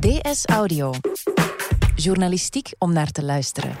DS 0.00 0.44
Audio. 0.44 0.92
Journalistiek 1.94 2.72
om 2.78 2.92
naar 2.92 3.10
te 3.10 3.24
luisteren. 3.24 3.76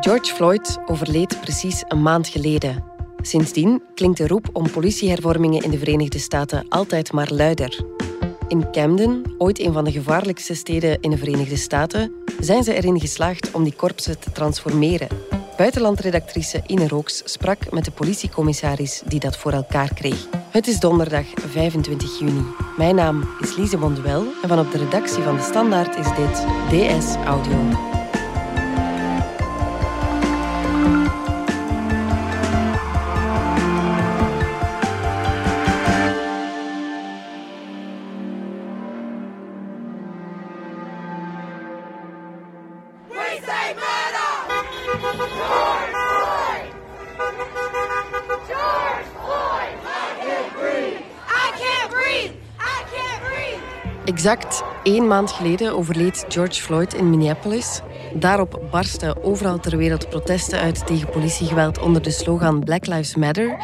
George 0.00 0.34
Floyd 0.34 0.78
overleed 0.86 1.40
precies 1.40 1.84
een 1.88 2.02
maand 2.02 2.28
geleden. 2.28 2.84
Sindsdien 3.20 3.82
klinkt 3.94 4.18
de 4.18 4.26
roep 4.26 4.48
om 4.52 4.70
politiehervormingen 4.70 5.62
in 5.62 5.70
de 5.70 5.78
Verenigde 5.78 6.18
Staten 6.18 6.68
altijd 6.68 7.12
maar 7.12 7.32
luider. 7.32 7.84
In 8.48 8.70
Camden, 8.70 9.34
ooit 9.38 9.58
een 9.58 9.72
van 9.72 9.84
de 9.84 9.92
gevaarlijkste 9.92 10.54
steden 10.54 11.00
in 11.00 11.10
de 11.10 11.18
Verenigde 11.18 11.56
Staten, 11.56 12.12
zijn 12.40 12.64
ze 12.64 12.74
erin 12.74 13.00
geslaagd 13.00 13.50
om 13.50 13.64
die 13.64 13.74
korpsen 13.76 14.18
te 14.18 14.32
transformeren. 14.32 15.08
Buitenlandredactrice 15.56 16.62
Ine 16.66 16.88
Rooks 16.88 17.22
sprak 17.24 17.70
met 17.70 17.84
de 17.84 17.90
politiecommissaris 17.90 19.02
die 19.06 19.20
dat 19.20 19.36
voor 19.36 19.52
elkaar 19.52 19.94
kreeg. 19.94 20.26
Het 20.56 20.66
is 20.66 20.80
donderdag 20.80 21.26
25 21.34 22.18
juni. 22.18 22.44
Mijn 22.76 22.94
naam 22.94 23.28
is 23.40 23.56
Lise 23.56 23.78
Bonduel 23.78 24.24
en 24.42 24.48
van 24.48 24.58
op 24.58 24.72
de 24.72 24.78
redactie 24.78 25.22
van 25.22 25.36
De 25.36 25.42
Standaard 25.42 25.96
is 25.96 26.06
dit 26.14 26.46
DS 26.70 27.14
Audio. 27.14 27.95
Exact 54.26 54.62
één 54.82 55.06
maand 55.06 55.30
geleden 55.30 55.76
overleed 55.76 56.24
George 56.28 56.62
Floyd 56.62 56.94
in 56.94 57.10
Minneapolis. 57.10 57.80
Daarop 58.14 58.60
barsten 58.70 59.24
overal 59.24 59.60
ter 59.60 59.76
wereld 59.76 60.08
protesten 60.08 60.58
uit 60.58 60.86
tegen 60.86 61.10
politiegeweld 61.10 61.78
onder 61.78 62.02
de 62.02 62.10
slogan 62.10 62.64
Black 62.64 62.86
Lives 62.86 63.14
Matter. 63.14 63.58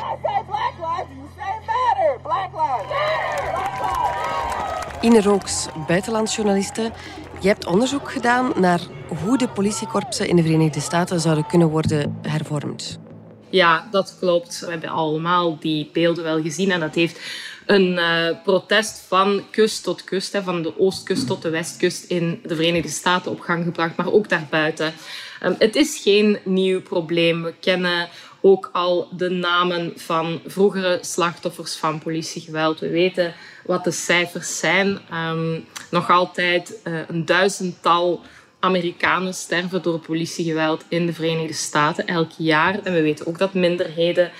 Ine 5.00 5.22
Rooks, 5.22 5.68
buitenlandsjournaliste. 5.86 6.90
Je 7.40 7.48
hebt 7.48 7.66
onderzoek 7.66 8.12
gedaan 8.12 8.52
naar 8.56 8.80
hoe 9.24 9.38
de 9.38 9.48
politiekorpsen 9.48 10.28
in 10.28 10.36
de 10.36 10.42
Verenigde 10.42 10.80
Staten 10.80 11.20
zouden 11.20 11.46
kunnen 11.46 11.68
worden 11.68 12.18
hervormd. 12.22 12.98
Ja, 13.50 13.88
dat 13.90 14.16
klopt. 14.18 14.60
We 14.60 14.70
hebben 14.70 14.90
allemaal 14.90 15.58
die 15.58 15.90
beelden 15.92 16.24
wel 16.24 16.42
gezien 16.42 16.70
en 16.70 16.80
dat 16.80 16.94
heeft 16.94 17.18
een 17.72 17.92
uh, 17.92 18.28
protest 18.44 19.04
van 19.08 19.44
kust 19.50 19.82
tot 19.82 20.04
kust, 20.04 20.32
hè, 20.32 20.42
van 20.42 20.62
de 20.62 20.78
oostkust 20.78 21.26
tot 21.26 21.42
de 21.42 21.50
westkust 21.50 22.04
in 22.04 22.40
de 22.46 22.54
Verenigde 22.54 22.88
Staten 22.88 23.30
op 23.30 23.40
gang 23.40 23.64
gebracht, 23.64 23.96
maar 23.96 24.12
ook 24.12 24.28
daarbuiten. 24.28 24.94
Um, 25.42 25.54
het 25.58 25.76
is 25.76 26.00
geen 26.02 26.38
nieuw 26.44 26.82
probleem. 26.82 27.42
We 27.42 27.54
kennen 27.60 28.08
ook 28.40 28.70
al 28.72 29.08
de 29.16 29.30
namen 29.30 29.92
van 29.96 30.40
vroegere 30.46 30.98
slachtoffers 31.00 31.76
van 31.76 31.98
politiegeweld. 31.98 32.80
We 32.80 32.88
weten 32.88 33.34
wat 33.64 33.84
de 33.84 33.90
cijfers 33.90 34.58
zijn. 34.58 34.98
Um, 35.12 35.64
nog 35.90 36.10
altijd 36.10 36.80
uh, 36.84 36.98
een 37.08 37.24
duizendtal 37.24 38.20
Amerikanen 38.58 39.34
sterven 39.34 39.82
door 39.82 39.98
politiegeweld 39.98 40.84
in 40.88 41.06
de 41.06 41.12
Verenigde 41.12 41.52
Staten 41.52 42.06
elk 42.06 42.30
jaar. 42.36 42.78
En 42.82 42.92
we 42.92 43.02
weten 43.02 43.26
ook 43.26 43.38
dat 43.38 43.54
minderheden 43.54 44.30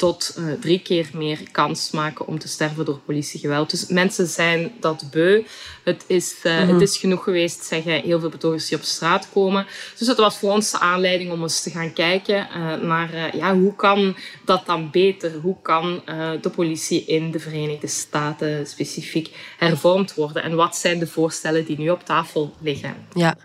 tot 0.00 0.36
uh, 0.38 0.52
drie 0.52 0.80
keer 0.80 1.10
meer 1.12 1.38
kans 1.50 1.90
maken 1.90 2.26
om 2.26 2.38
te 2.38 2.48
sterven 2.48 2.84
door 2.84 2.98
politiegeweld. 2.98 3.70
Dus 3.70 3.86
mensen 3.86 4.26
zijn 4.26 4.72
dat 4.80 5.04
beu. 5.10 5.42
Het 5.84 6.04
is, 6.06 6.34
uh, 6.42 6.52
mm 6.52 6.58
-hmm. 6.58 6.72
het 6.72 6.82
is 6.82 6.96
genoeg 6.96 7.24
geweest, 7.24 7.64
zeggen 7.64 8.02
heel 8.02 8.20
veel 8.20 8.28
betogers 8.28 8.68
die 8.68 8.78
op 8.78 8.84
straat 8.84 9.28
komen. 9.32 9.66
Dus 9.98 10.08
het 10.08 10.16
was 10.16 10.38
voor 10.38 10.52
ons 10.52 10.70
de 10.70 10.78
aanleiding 10.78 11.32
om 11.32 11.42
eens 11.42 11.62
te 11.62 11.70
gaan 11.70 11.92
kijken 11.92 12.48
uh, 12.56 12.74
naar 12.74 13.36
ja, 13.36 13.54
hoe 13.54 13.76
kan 13.76 14.16
dat 14.44 14.66
dan 14.66 14.90
beter? 14.90 15.32
Hoe 15.42 15.56
kan 15.62 16.02
de 16.40 16.50
politie 16.50 17.04
in 17.04 17.30
de 17.30 17.38
Verenigde 17.38 17.86
Staten 17.86 18.66
specifiek 18.66 19.54
hervormd 19.58 20.14
worden? 20.14 20.42
En 20.42 20.54
wat 20.54 20.76
zijn 20.76 20.98
de 20.98 21.06
voorstellen 21.06 21.64
die 21.64 21.78
nu 21.78 21.90
op 21.90 22.04
tafel 22.04 22.54
liggen? 22.60 22.94
Ja, 23.12 23.36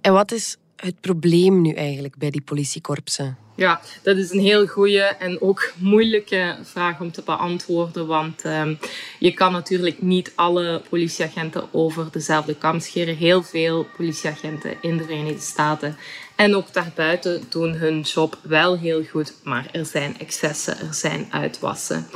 en 0.00 0.12
wat 0.12 0.32
is 0.32 0.56
het 0.76 1.00
probleem 1.00 1.60
nu 1.60 1.72
eigenlijk 1.72 2.16
bij 2.16 2.30
die 2.30 2.42
politiekorpsen? 2.42 3.41
Ja, 3.62 3.80
dat 4.02 4.16
is 4.16 4.30
een 4.30 4.40
heel 4.40 4.66
goede 4.66 5.02
en 5.02 5.40
ook 5.40 5.72
moeilijke 5.76 6.56
vraag 6.62 7.00
om 7.00 7.12
te 7.12 7.22
beantwoorden. 7.22 8.06
Want 8.06 8.44
um, 8.44 8.78
je 9.18 9.32
kan 9.32 9.52
natuurlijk 9.52 10.02
niet 10.02 10.32
alle 10.34 10.82
politieagenten 10.88 11.68
over 11.72 12.08
dezelfde 12.12 12.54
kam 12.54 12.80
scheren. 12.80 13.16
Heel 13.16 13.42
veel 13.42 13.86
politieagenten 13.96 14.76
in 14.80 14.96
de 14.96 15.04
Verenigde 15.04 15.40
Staten 15.40 15.96
en 16.36 16.56
ook 16.56 16.72
daarbuiten 16.72 17.42
doen 17.48 17.72
hun 17.72 18.00
job 18.00 18.38
wel 18.42 18.78
heel 18.78 19.04
goed. 19.04 19.34
Maar 19.42 19.66
er 19.72 19.86
zijn 19.86 20.18
excessen, 20.18 20.78
er 20.78 20.94
zijn 20.94 21.26
uitwassen. 21.30 22.06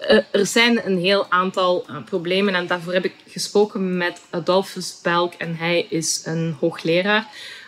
Uh, 0.00 0.20
er 0.30 0.46
zijn 0.46 0.86
een 0.86 0.98
heel 0.98 1.30
aantal 1.30 1.86
uh, 1.90 1.96
problemen 2.04 2.54
en 2.54 2.66
daarvoor 2.66 2.92
heb 2.92 3.04
ik 3.04 3.14
gesproken 3.28 3.96
met 3.96 4.20
Adolphus 4.30 4.98
Belk 5.02 5.34
en 5.34 5.56
hij 5.56 5.86
is 5.88 6.22
een 6.24 6.56
hoogleraar 6.60 7.26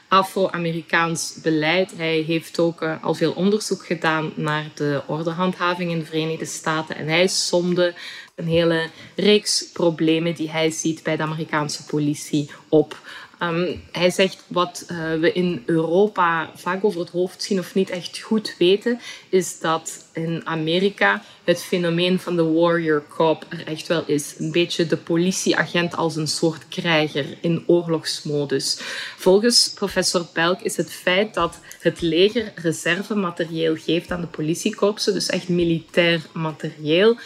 Afro-Amerikaans 0.09 1.39
beleid. 1.43 1.97
Hij 1.97 2.19
heeft 2.27 2.59
ook 2.59 2.83
uh, 2.83 3.05
al 3.05 3.15
veel 3.15 3.33
onderzoek 3.33 3.87
gedaan 3.87 4.33
naar 4.35 4.71
de 4.75 5.03
ordehandhaving 5.07 5.91
in 5.91 5.99
de 5.99 6.05
Verenigde 6.05 6.45
Staten. 6.45 6.97
En 6.97 7.09
hij 7.09 7.27
somde 7.27 7.95
een 8.35 8.47
hele 8.47 8.89
reeks 9.15 9.71
problemen 9.73 10.35
die 10.35 10.51
hij 10.51 10.71
ziet 10.71 11.03
bij 11.03 11.17
de 11.17 11.23
Amerikaanse 11.23 11.85
politie 11.85 12.51
op. 12.69 12.99
Um, 13.43 13.83
hij 13.93 14.11
zegt 14.11 14.45
wat 14.47 14.87
uh, 14.91 15.15
we 15.21 15.33
in 15.33 15.63
Europa 15.67 16.51
vaak 16.55 16.85
over 16.85 17.01
het 17.01 17.11
hoofd 17.11 17.43
zien 17.43 17.59
of 17.59 17.75
niet 17.75 17.91
echt 17.91 18.19
goed 18.19 18.55
weten, 18.59 19.01
is 19.29 19.59
dat 19.61 20.05
in 20.13 20.41
Amerika 20.45 21.23
het 21.45 21.63
fenomeen 21.63 22.19
van 22.19 22.37
de 22.37 22.45
warrior 22.45 23.05
cop 23.09 23.47
er 23.49 23.67
echt 23.67 23.87
wel 23.87 24.05
is. 24.07 24.35
Een 24.39 24.53
beetje 24.53 24.87
de 24.87 24.97
politieagent 24.97 25.97
als 25.97 26.17
een 26.17 26.29
soort 26.29 26.69
krijger 26.69 27.27
in 27.41 27.65
oorlogsmodus. 27.67 28.79
Volgens 29.17 29.73
professor 29.75 30.27
Belk 30.33 30.61
is 30.61 30.77
het 30.77 30.93
feit 30.93 31.35
dat 31.35 31.59
het 31.81 32.01
leger 32.01 32.53
reservematerieel 32.55 33.77
geeft 33.77 34.11
aan 34.11 34.21
de 34.21 34.27
politiekorpsen, 34.27 35.13
dus 35.13 35.29
echt 35.29 35.49
militair 35.49 36.21
materieel, 36.33 37.17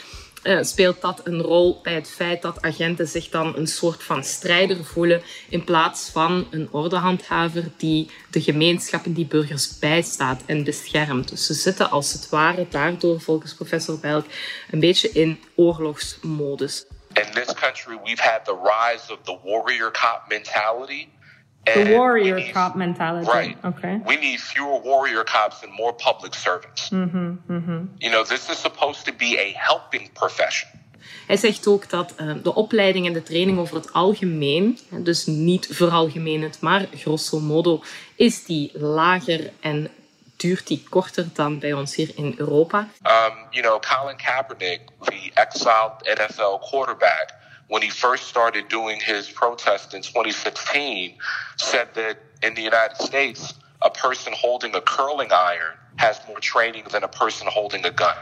uh, 0.43 0.63
speelt 0.63 1.01
dat 1.01 1.21
een 1.25 1.41
rol 1.41 1.81
bij 1.83 1.95
het 1.95 2.11
feit 2.11 2.43
dat 2.43 2.63
agenten 2.63 3.07
zich 3.07 3.29
dan 3.29 3.57
een 3.57 3.67
soort 3.67 4.03
van 4.03 4.25
strijder 4.25 4.85
voelen 4.85 5.23
in 5.49 5.65
plaats 5.65 6.11
van 6.11 6.47
een 6.51 6.69
ordehandhaver 6.71 7.65
die 7.77 8.11
de 8.31 8.43
gemeenschap 8.43 9.05
en 9.05 9.13
die 9.13 9.27
burgers 9.27 9.79
bijstaat 9.79 10.43
en 10.47 10.65
beschermt. 10.65 11.29
Dus 11.29 11.47
ze 11.47 11.55
zitten 11.55 11.91
als 11.91 12.13
het 12.13 12.29
ware 12.29 12.67
daardoor, 12.71 13.21
volgens 13.21 13.55
professor 13.55 13.99
Belk, 13.99 14.27
een 14.71 14.81
beetje 14.81 15.11
in 15.11 15.41
oorlogsmodus. 15.55 16.85
In 17.13 17.31
this 17.35 17.55
country 17.55 17.99
we've 18.05 18.23
had 18.23 18.45
the 18.45 18.57
rise 18.63 19.13
of 19.13 19.19
the 19.23 19.39
warrior 19.45 19.91
cop 19.91 20.23
mentality. 20.29 21.09
The 21.65 21.95
warrior 21.97 22.37
need, 22.37 22.53
cop 22.53 22.75
mentality. 22.75 23.31
Right. 23.31 23.57
Okay. 23.65 24.01
We 24.07 24.17
need 24.17 24.41
fewer 24.41 24.81
warrior 24.81 25.25
cops 25.25 25.63
and 25.63 25.73
more 25.73 25.93
public 25.93 26.35
servants. 26.35 26.91
Mm-hmm, 26.91 27.53
mm-hmm. 27.53 27.85
You 28.01 28.11
know, 28.11 28.25
this 28.25 28.49
is 28.49 28.59
supposed 28.59 29.05
to 29.05 29.13
be 29.13 29.39
a 29.39 29.53
helping 29.57 30.11
profession. 30.13 30.69
Hij 31.27 31.37
zegt 31.37 31.67
ook 31.67 31.91
dat 31.91 32.15
uh, 32.21 32.35
de 32.43 32.55
opleiding 32.55 33.07
en 33.07 33.13
de 33.13 33.23
training 33.23 33.59
over 33.59 33.77
het 33.77 33.93
algemeen, 33.93 34.79
dus 34.91 35.27
niet 35.27 35.69
veralgemenend, 35.71 36.61
maar 36.61 36.87
grosso 36.95 37.41
modo, 37.41 37.83
is 38.17 38.45
die 38.45 38.71
lager 38.79 39.51
en 39.61 39.91
duurt 40.37 40.67
die 40.67 40.85
korter 40.89 41.27
dan 41.35 41.59
bij 41.59 41.73
ons 41.73 41.95
hier 41.95 42.11
in 42.15 42.35
Europa. 42.37 42.79
Um, 42.79 43.47
you 43.51 43.63
know, 43.63 43.81
Colin 43.81 44.17
Kaepernick, 44.17 44.81
the 45.01 45.31
exiled 45.35 46.19
NFL 46.19 46.59
quarterback, 46.71 47.35
when 47.71 47.83
he 47.83 47.89
first 47.89 48.27
started 48.27 48.69
doing 48.69 48.99
his 49.01 49.31
protest 49.31 49.95
in 49.95 50.03
2016, 50.03 51.15
said 51.57 51.89
that 51.95 52.17
in 52.43 52.55
the 52.55 52.63
United 52.63 53.01
States, 53.01 53.55
a 53.81 53.91
person 53.91 54.33
holding 54.35 54.75
a 54.75 54.81
curling 54.81 55.31
iron 55.31 55.77
has 55.97 56.21
more 56.27 56.41
training 56.41 56.85
than 56.91 57.05
a 57.05 57.09
person 57.09 57.47
holding 57.47 57.85
a 57.87 57.93
gun. 57.93 58.17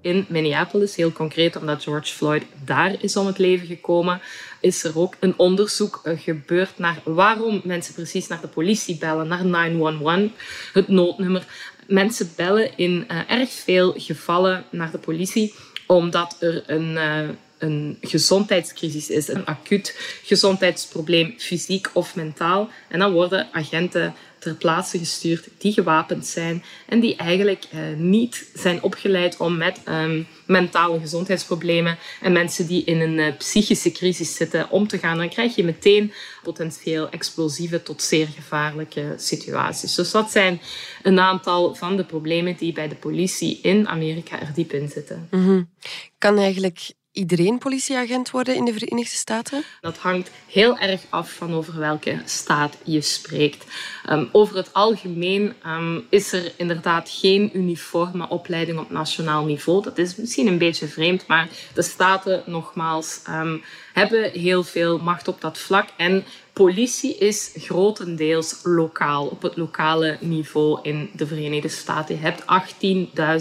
In 0.00 0.26
Minneapolis, 0.28 0.96
heel 0.96 1.12
concreet 1.12 1.56
omdat 1.56 1.82
George 1.82 2.12
Floyd 2.12 2.42
daar 2.64 3.02
is 3.02 3.16
om 3.16 3.26
het 3.26 3.38
leven 3.38 3.66
gekomen, 3.66 4.20
is 4.60 4.84
er 4.84 4.98
ook 4.98 5.14
een 5.20 5.34
onderzoek 5.36 6.00
gebeurd 6.04 6.78
naar 6.78 6.98
waarom 7.04 7.60
mensen 7.64 7.94
precies 7.94 8.26
naar 8.26 8.40
de 8.40 8.48
politie 8.48 8.98
bellen, 8.98 9.28
naar 9.28 9.44
911, 9.44 10.30
het 10.72 10.88
noodnummer. 10.88 11.44
Mensen 11.86 12.32
bellen 12.36 12.76
in 12.76 13.06
uh, 13.10 13.30
erg 13.30 13.50
veel 13.50 13.94
gevallen 13.96 14.64
naar 14.70 14.90
de 14.90 14.98
politie 14.98 15.54
omdat 15.86 16.36
er 16.40 16.62
een, 16.66 16.90
uh, 16.92 17.28
een 17.58 17.98
gezondheidscrisis 18.00 19.10
is, 19.10 19.28
een 19.28 19.44
acuut 19.44 19.96
gezondheidsprobleem, 20.22 21.34
fysiek 21.38 21.90
of 21.92 22.14
mentaal. 22.14 22.68
En 22.88 22.98
dan 22.98 23.12
worden 23.12 23.48
agenten 23.52 24.14
ter 24.44 24.54
plaatse 24.54 24.98
gestuurd 24.98 25.48
die 25.58 25.72
gewapend 25.72 26.26
zijn 26.26 26.64
en 26.86 27.00
die 27.00 27.16
eigenlijk 27.16 27.64
uh, 27.74 27.80
niet 27.96 28.50
zijn 28.54 28.82
opgeleid 28.82 29.36
om 29.36 29.56
met 29.56 29.80
um, 29.88 30.26
mentale 30.46 31.00
gezondheidsproblemen 31.00 31.98
en 32.20 32.32
mensen 32.32 32.66
die 32.66 32.84
in 32.84 33.00
een 33.00 33.18
uh, 33.18 33.36
psychische 33.38 33.92
crisis 33.92 34.36
zitten 34.36 34.70
om 34.70 34.88
te 34.88 34.98
gaan. 34.98 35.18
Dan 35.18 35.28
krijg 35.28 35.56
je 35.56 35.64
meteen 35.64 36.12
potentieel 36.42 37.10
explosieve 37.10 37.82
tot 37.82 38.02
zeer 38.02 38.26
gevaarlijke 38.26 39.14
situaties. 39.16 39.94
Dus 39.94 40.10
dat 40.10 40.30
zijn 40.30 40.60
een 41.02 41.18
aantal 41.18 41.74
van 41.74 41.96
de 41.96 42.04
problemen 42.04 42.56
die 42.56 42.72
bij 42.72 42.88
de 42.88 42.94
politie 42.94 43.58
in 43.62 43.88
Amerika 43.88 44.40
er 44.40 44.52
diep 44.54 44.72
in 44.72 44.88
zitten. 44.88 45.28
Mm. 45.30 45.70
Kan 46.18 46.38
eigenlijk 46.38 46.92
iedereen 47.14 47.58
politieagent 47.58 48.30
worden 48.30 48.54
in 48.54 48.64
de 48.64 48.72
Verenigde 48.72 49.16
Staten? 49.16 49.64
Dat 49.80 49.98
hangt 49.98 50.30
heel 50.46 50.78
erg 50.78 51.00
af 51.08 51.32
van 51.32 51.52
over 51.52 51.78
welke 51.78 52.22
staat 52.24 52.76
je 52.84 53.00
spreekt. 53.00 53.64
Um, 54.10 54.28
over 54.32 54.56
het 54.56 54.72
algemeen 54.72 55.54
um, 55.66 56.06
is 56.08 56.32
er 56.32 56.52
inderdaad 56.56 57.10
geen 57.10 57.50
uniforme 57.52 58.28
opleiding 58.28 58.78
op 58.78 58.90
nationaal 58.90 59.44
niveau. 59.44 59.82
Dat 59.82 59.98
is 59.98 60.16
misschien 60.16 60.46
een 60.46 60.58
beetje 60.58 60.86
vreemd, 60.86 61.26
maar 61.26 61.48
de 61.74 61.82
staten, 61.82 62.42
nogmaals, 62.46 63.20
um, 63.28 63.62
hebben 63.94 64.30
heel 64.30 64.64
veel 64.64 64.98
macht 64.98 65.28
op 65.28 65.40
dat 65.40 65.58
vlak. 65.58 65.88
En 65.96 66.24
politie 66.52 67.16
is 67.16 67.50
grotendeels 67.56 68.60
lokaal, 68.62 69.26
op 69.26 69.42
het 69.42 69.56
lokale 69.56 70.16
niveau 70.20 70.78
in 70.82 71.10
de 71.12 71.26
Verenigde 71.26 71.68
Staten. 71.68 72.14
Je 72.14 72.20
hebt 72.20 72.42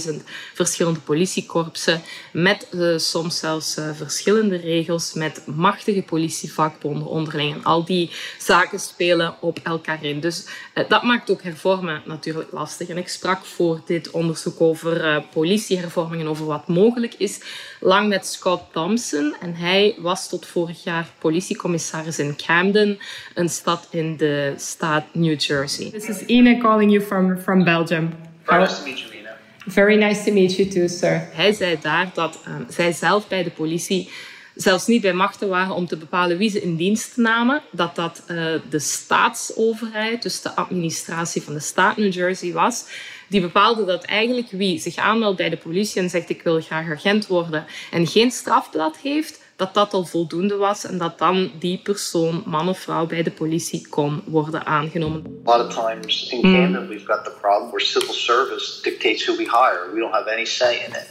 18.000 0.09 0.23
verschillende 0.53 0.99
politiekorpsen 0.99 2.01
met 2.31 2.67
uh, 2.71 2.97
soms 2.97 3.39
zelfs 3.39 3.77
uh, 3.77 3.89
verschillende 3.93 4.55
regels, 4.55 5.13
met 5.13 5.41
machtige 5.45 6.01
politievakbonden 6.01 7.07
onderling. 7.07 7.53
En 7.53 7.63
al 7.63 7.85
die 7.85 8.11
zaken 8.39 8.79
spelen 8.79 9.35
op 9.41 9.59
elkaar 9.63 10.03
in. 10.03 10.19
Dus 10.19 10.45
uh, 10.75 10.89
dat 10.89 11.03
maakt 11.03 11.31
ook 11.31 11.43
hervormen 11.43 12.01
natuurlijk 12.05 12.51
lastig. 12.51 12.87
En 12.87 12.97
ik 12.97 13.07
sprak 13.07 13.45
voor 13.45 13.81
dit 13.85 14.11
onderzoek 14.11 14.61
over 14.61 15.23
politiehervormingen, 15.33 16.27
over 16.27 16.45
wat 16.45 16.67
mogelijk 16.67 17.13
is, 17.17 17.39
lang 17.79 18.07
met 18.07 18.27
Scott 18.27 18.63
Thompson. 18.71 19.35
En 19.39 19.55
hij 19.55 19.95
was 19.97 20.29
tot 20.29 20.42
vorig 20.45 20.83
jaar 20.83 21.07
politiecommissaris 21.19 22.19
in 22.19 22.35
Camden, 22.35 22.99
een 23.33 23.49
stad 23.49 23.87
in 23.91 24.17
de 24.17 24.53
staat 24.57 25.03
New 25.11 25.39
Jersey. 25.39 25.91
This 25.91 26.07
is 26.07 26.25
Ina 26.25 26.57
calling 26.57 26.91
you 26.91 27.03
from, 27.03 27.37
from 27.37 27.63
Belgium. 27.63 28.13
Very 28.43 28.59
nice 28.59 28.75
to 28.75 28.83
meet 28.85 28.99
you, 28.99 29.19
Ina. 29.19 29.37
Very 29.67 29.95
nice 29.95 30.23
to 30.23 30.33
meet 30.33 30.55
you 30.55 30.69
too, 30.69 30.87
sir. 30.87 31.27
Hij 31.31 31.53
zei 31.53 31.77
daar 31.81 32.11
dat 32.13 32.39
um, 32.47 32.65
zij 32.69 32.91
zelf 32.91 33.27
bij 33.27 33.43
de 33.43 33.51
politie 33.51 34.09
zelfs 34.55 34.87
niet 34.87 35.01
bij 35.01 35.13
machten 35.13 35.49
waren 35.49 35.75
om 35.75 35.87
te 35.87 35.97
bepalen 35.97 36.37
wie 36.37 36.49
ze 36.49 36.61
in 36.61 36.75
dienst 36.75 37.17
namen, 37.17 37.61
dat 37.71 37.95
dat 37.95 38.23
uh, 38.27 38.45
de 38.69 38.79
staatsoverheid, 38.79 40.21
dus 40.21 40.41
de 40.41 40.55
administratie 40.55 41.41
van 41.41 41.53
de 41.53 41.59
staat 41.59 41.97
New 41.97 42.13
Jersey 42.13 42.51
was, 42.51 42.85
die 43.27 43.41
bepaalde 43.41 43.85
dat 43.85 44.03
eigenlijk 44.03 44.51
wie 44.51 44.79
zich 44.79 44.95
aanmeldt 44.95 45.37
bij 45.37 45.49
de 45.49 45.57
politie 45.57 46.01
en 46.01 46.09
zegt 46.09 46.29
ik 46.29 46.41
wil 46.41 46.61
graag 46.61 46.91
agent 46.91 47.27
worden 47.27 47.65
en 47.91 48.07
geen 48.07 48.31
strafblad 48.31 48.97
heeft, 48.97 49.41
dat 49.55 49.73
dat 49.73 49.93
al 49.93 50.05
voldoende 50.05 50.55
was 50.55 50.85
en 50.85 50.97
dat 50.97 51.17
dan 51.17 51.51
die 51.59 51.79
persoon, 51.83 52.43
man 52.45 52.69
of 52.69 52.79
vrouw, 52.79 53.05
bij 53.05 53.23
de 53.23 53.31
politie 53.31 53.87
kon 53.87 54.23
worden 54.25 54.65
aangenomen. 54.65 55.41
A 55.47 55.57
lot 55.57 55.67
of 55.67 55.85
times 55.87 56.29
in 56.29 56.41
Canada 56.41 56.79
mm. 56.79 56.87
we've 56.87 57.05
got 57.05 57.23
the 57.23 57.33
problem 57.41 57.71
where 57.71 57.85
civil 57.85 58.13
service 58.13 58.81
dictates 58.81 59.27
who 59.27 59.37
we 59.37 59.43
hire. 59.43 59.89
We 59.93 59.99
don't 59.99 60.13
have 60.13 60.31
any 60.31 60.45
say 60.45 60.75
in 60.75 60.91
it. 60.91 61.07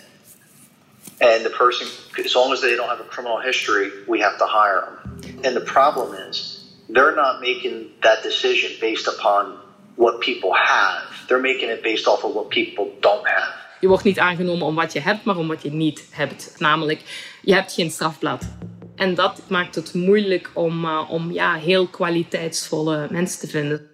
And 1.18 1.42
the 1.42 1.50
person, 1.50 1.86
as 2.24 2.34
long 2.34 2.52
as 2.52 2.60
they 2.60 2.76
don't 2.76 2.88
have 2.88 3.00
a 3.00 3.08
criminal 3.08 3.40
history, 3.40 3.90
we 4.06 4.20
have 4.20 4.36
to 4.38 4.46
hire 4.46 4.80
them. 4.80 4.96
And 5.44 5.54
the 5.54 5.72
problem 5.72 6.14
is, 6.28 6.66
they're 6.88 7.14
not 7.14 7.40
making 7.40 7.90
that 8.00 8.22
decision 8.22 8.70
based 8.80 9.06
upon 9.08 9.56
what 9.94 10.20
people 10.20 10.52
have. 10.54 11.02
They're 11.28 11.40
making 11.40 11.70
it 11.70 11.82
based 11.82 12.06
off 12.06 12.24
of 12.24 12.34
what 12.34 12.48
people 12.48 12.86
don't 13.00 13.26
have. 13.26 13.60
Je 13.80 13.88
wordt 13.88 14.04
niet 14.04 14.18
aangenomen 14.18 14.66
om 14.66 14.74
wat 14.74 14.92
je 14.92 15.00
hebt, 15.00 15.24
maar 15.24 15.36
om 15.36 15.48
wat 15.48 15.62
je 15.62 15.72
niet 15.72 16.06
hebt. 16.10 16.54
Namelijk, 16.58 17.00
je 17.42 17.54
hebt 17.54 17.72
geen 17.72 17.90
strafblad. 17.90 18.48
En 18.94 19.14
dat 19.14 19.42
maakt 19.48 19.74
het 19.74 19.94
moeilijk 19.94 20.50
om, 20.54 20.84
uh, 20.84 21.10
om 21.10 21.32
ja, 21.32 21.54
heel 21.54 21.86
kwaliteitsvolle 21.86 23.06
mensen 23.10 23.40
te 23.40 23.48
vinden. 23.48 23.90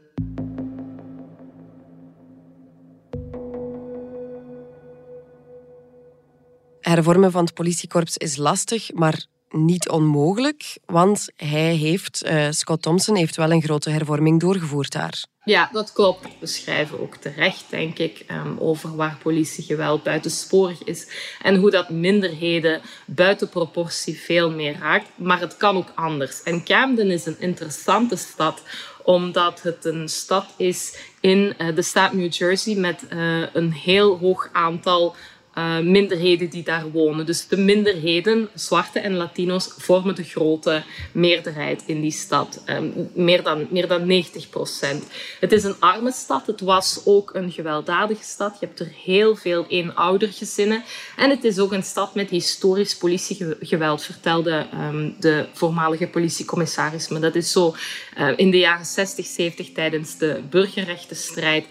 Hervormen 6.81 7.31
van 7.31 7.45
het 7.45 7.55
politiekorps 7.55 8.17
is 8.17 8.37
lastig, 8.37 8.93
maar 8.93 9.27
niet 9.51 9.89
onmogelijk, 9.89 10.79
want 10.87 11.29
hij 11.37 11.75
heeft, 11.75 12.27
uh, 12.27 12.47
Scott 12.51 12.83
Thompson 12.83 13.17
heeft 13.17 13.37
wel 13.37 13.51
een 13.51 13.63
grote 13.63 13.91
hervorming 13.91 14.41
doorgevoerd 14.41 14.93
daar. 14.93 15.27
Ja, 15.45 15.69
dat 15.73 15.93
klopt. 15.93 16.29
We 16.41 16.47
schrijven 16.47 17.01
ook 17.01 17.17
terecht, 17.17 17.65
denk 17.71 17.99
ik, 17.99 18.25
um, 18.31 18.57
over 18.59 18.97
waar 18.97 19.19
politiegeweld 19.23 20.03
buitensporig 20.03 20.85
is 20.85 21.09
en 21.43 21.57
hoe 21.57 21.71
dat 21.71 21.91
minderheden 21.91 22.81
buiten 23.07 23.49
proportie 23.49 24.19
veel 24.19 24.51
meer 24.51 24.79
raakt. 24.79 25.09
Maar 25.15 25.41
het 25.41 25.57
kan 25.57 25.77
ook 25.77 25.93
anders. 25.95 26.43
En 26.43 26.65
Camden 26.65 27.11
is 27.11 27.27
een 27.27 27.41
interessante 27.41 28.17
stad 28.17 28.63
omdat 29.03 29.63
het 29.63 29.85
een 29.85 30.09
stad 30.09 30.47
is 30.57 30.97
in 31.21 31.55
uh, 31.59 31.75
de 31.75 31.83
staat 31.83 32.13
New 32.13 32.33
Jersey 32.33 32.75
met 32.75 33.05
uh, 33.13 33.43
een 33.53 33.73
heel 33.73 34.19
hoog 34.19 34.49
aantal 34.53 35.15
uh, 35.59 35.79
minderheden 35.79 36.49
die 36.49 36.63
daar 36.63 36.91
wonen. 36.91 37.27
Dus 37.27 37.49
de 37.49 37.57
minderheden, 37.57 38.49
zwarte 38.55 38.99
en 38.99 39.15
Latino's, 39.15 39.75
vormen 39.79 40.15
de 40.15 40.25
grote 40.25 40.83
meerderheid 41.13 41.83
in 41.87 42.01
die 42.01 42.11
stad. 42.11 42.63
Um, 42.67 43.11
meer, 43.15 43.43
dan, 43.43 43.67
meer 43.71 43.89
dan 43.89 44.07
90 44.07 44.51
procent. 44.51 45.05
Het 45.41 45.53
is 45.53 45.65
een 45.65 45.75
arme 45.79 46.13
stad. 46.13 46.47
Het 46.47 46.61
was 46.61 47.01
ook 47.05 47.35
een 47.35 47.53
gewelddadige 47.53 48.25
stad. 48.25 48.57
Je 48.61 48.67
hebt 48.67 48.81
er 48.81 48.93
heel 49.05 49.37
veel 49.37 49.67
eenoudergezinnen. 49.69 50.83
En 51.17 51.31
het 51.31 51.45
is 51.45 51.59
ook 51.59 51.73
een 51.73 51.83
stad 51.83 52.15
met 52.15 52.31
historisch 52.31 52.97
politiegeweld, 52.97 54.03
vertelde 54.03 54.67
um, 54.75 55.15
de 55.21 55.47
voormalige 55.53 56.07
politiecommissaris. 56.07 57.09
Maar 57.09 57.21
dat 57.21 57.35
is 57.35 57.53
zo 57.53 57.75
uh, 58.19 58.29
in 58.37 58.51
de 58.51 58.59
jaren 58.59 58.87
60, 58.87 59.27
70 59.27 59.73
tijdens 59.73 60.19
de 60.19 60.41
burgerrechtenstrijd 60.51 61.67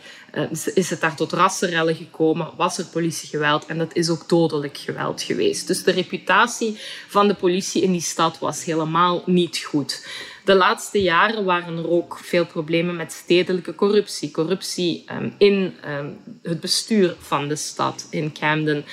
is 0.73 0.89
het 0.89 1.01
daar 1.01 1.15
tot 1.15 1.31
rassenrellen 1.31 1.95
gekomen, 1.95 2.49
was 2.55 2.77
er 2.77 2.85
politiegeweld 2.85 3.65
en 3.65 3.77
dat 3.77 3.95
is 3.95 4.09
ook 4.09 4.29
dodelijk 4.29 4.77
geweld 4.77 5.21
geweest. 5.21 5.67
Dus 5.67 5.83
de 5.83 5.91
reputatie 5.91 6.79
van 7.07 7.27
de 7.27 7.33
politie 7.33 7.81
in 7.81 7.91
die 7.91 8.01
stad 8.01 8.39
was 8.39 8.65
helemaal 8.65 9.23
niet 9.25 9.57
goed. 9.57 10.07
De 10.45 10.55
laatste 10.55 11.01
jaren 11.01 11.45
waren 11.45 11.77
er 11.77 11.89
ook 11.89 12.19
veel 12.23 12.45
problemen 12.45 12.95
met 12.95 13.11
stedelijke 13.11 13.75
corruptie. 13.75 14.31
Corruptie 14.31 15.03
um, 15.11 15.33
in 15.37 15.75
um, 15.87 16.17
het 16.43 16.59
bestuur 16.59 17.15
van 17.19 17.47
de 17.47 17.55
stad 17.55 18.07
in 18.09 18.33
Camden. 18.33 18.85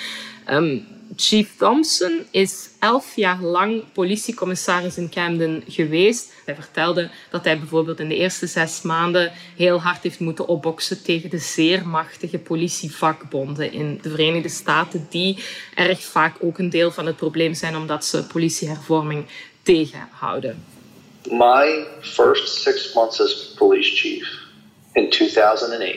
Chief 1.15 1.55
Thompson 1.57 2.25
is 2.31 2.69
elf 2.79 3.15
jaar 3.15 3.41
lang 3.41 3.83
politiecommissaris 3.93 4.97
in 4.97 5.09
Camden 5.09 5.63
geweest. 5.67 6.33
Hij 6.45 6.55
vertelde 6.55 7.09
dat 7.29 7.43
hij 7.43 7.59
bijvoorbeeld 7.59 7.99
in 7.99 8.09
de 8.09 8.15
eerste 8.15 8.47
zes 8.47 8.81
maanden 8.81 9.31
heel 9.55 9.81
hard 9.81 10.03
heeft 10.03 10.19
moeten 10.19 10.47
opboksen 10.47 11.03
tegen 11.03 11.29
de 11.29 11.37
zeer 11.37 11.87
machtige 11.87 12.37
politievakbonden 12.37 13.71
in 13.71 13.99
de 14.01 14.09
Verenigde 14.09 14.49
Staten, 14.49 15.07
die 15.09 15.43
erg 15.75 16.03
vaak 16.03 16.35
ook 16.39 16.57
een 16.57 16.69
deel 16.69 16.91
van 16.91 17.05
het 17.05 17.15
probleem 17.15 17.53
zijn 17.53 17.75
omdat 17.75 18.05
ze 18.05 18.25
politiehervorming 18.25 19.25
tegenhouden. 19.61 20.63
My 21.31 21.85
first 22.01 22.47
six 22.47 22.93
months 22.93 23.21
as 23.21 23.53
police 23.55 23.95
chief 23.95 24.27
in 24.93 25.09
2008, 25.09 25.95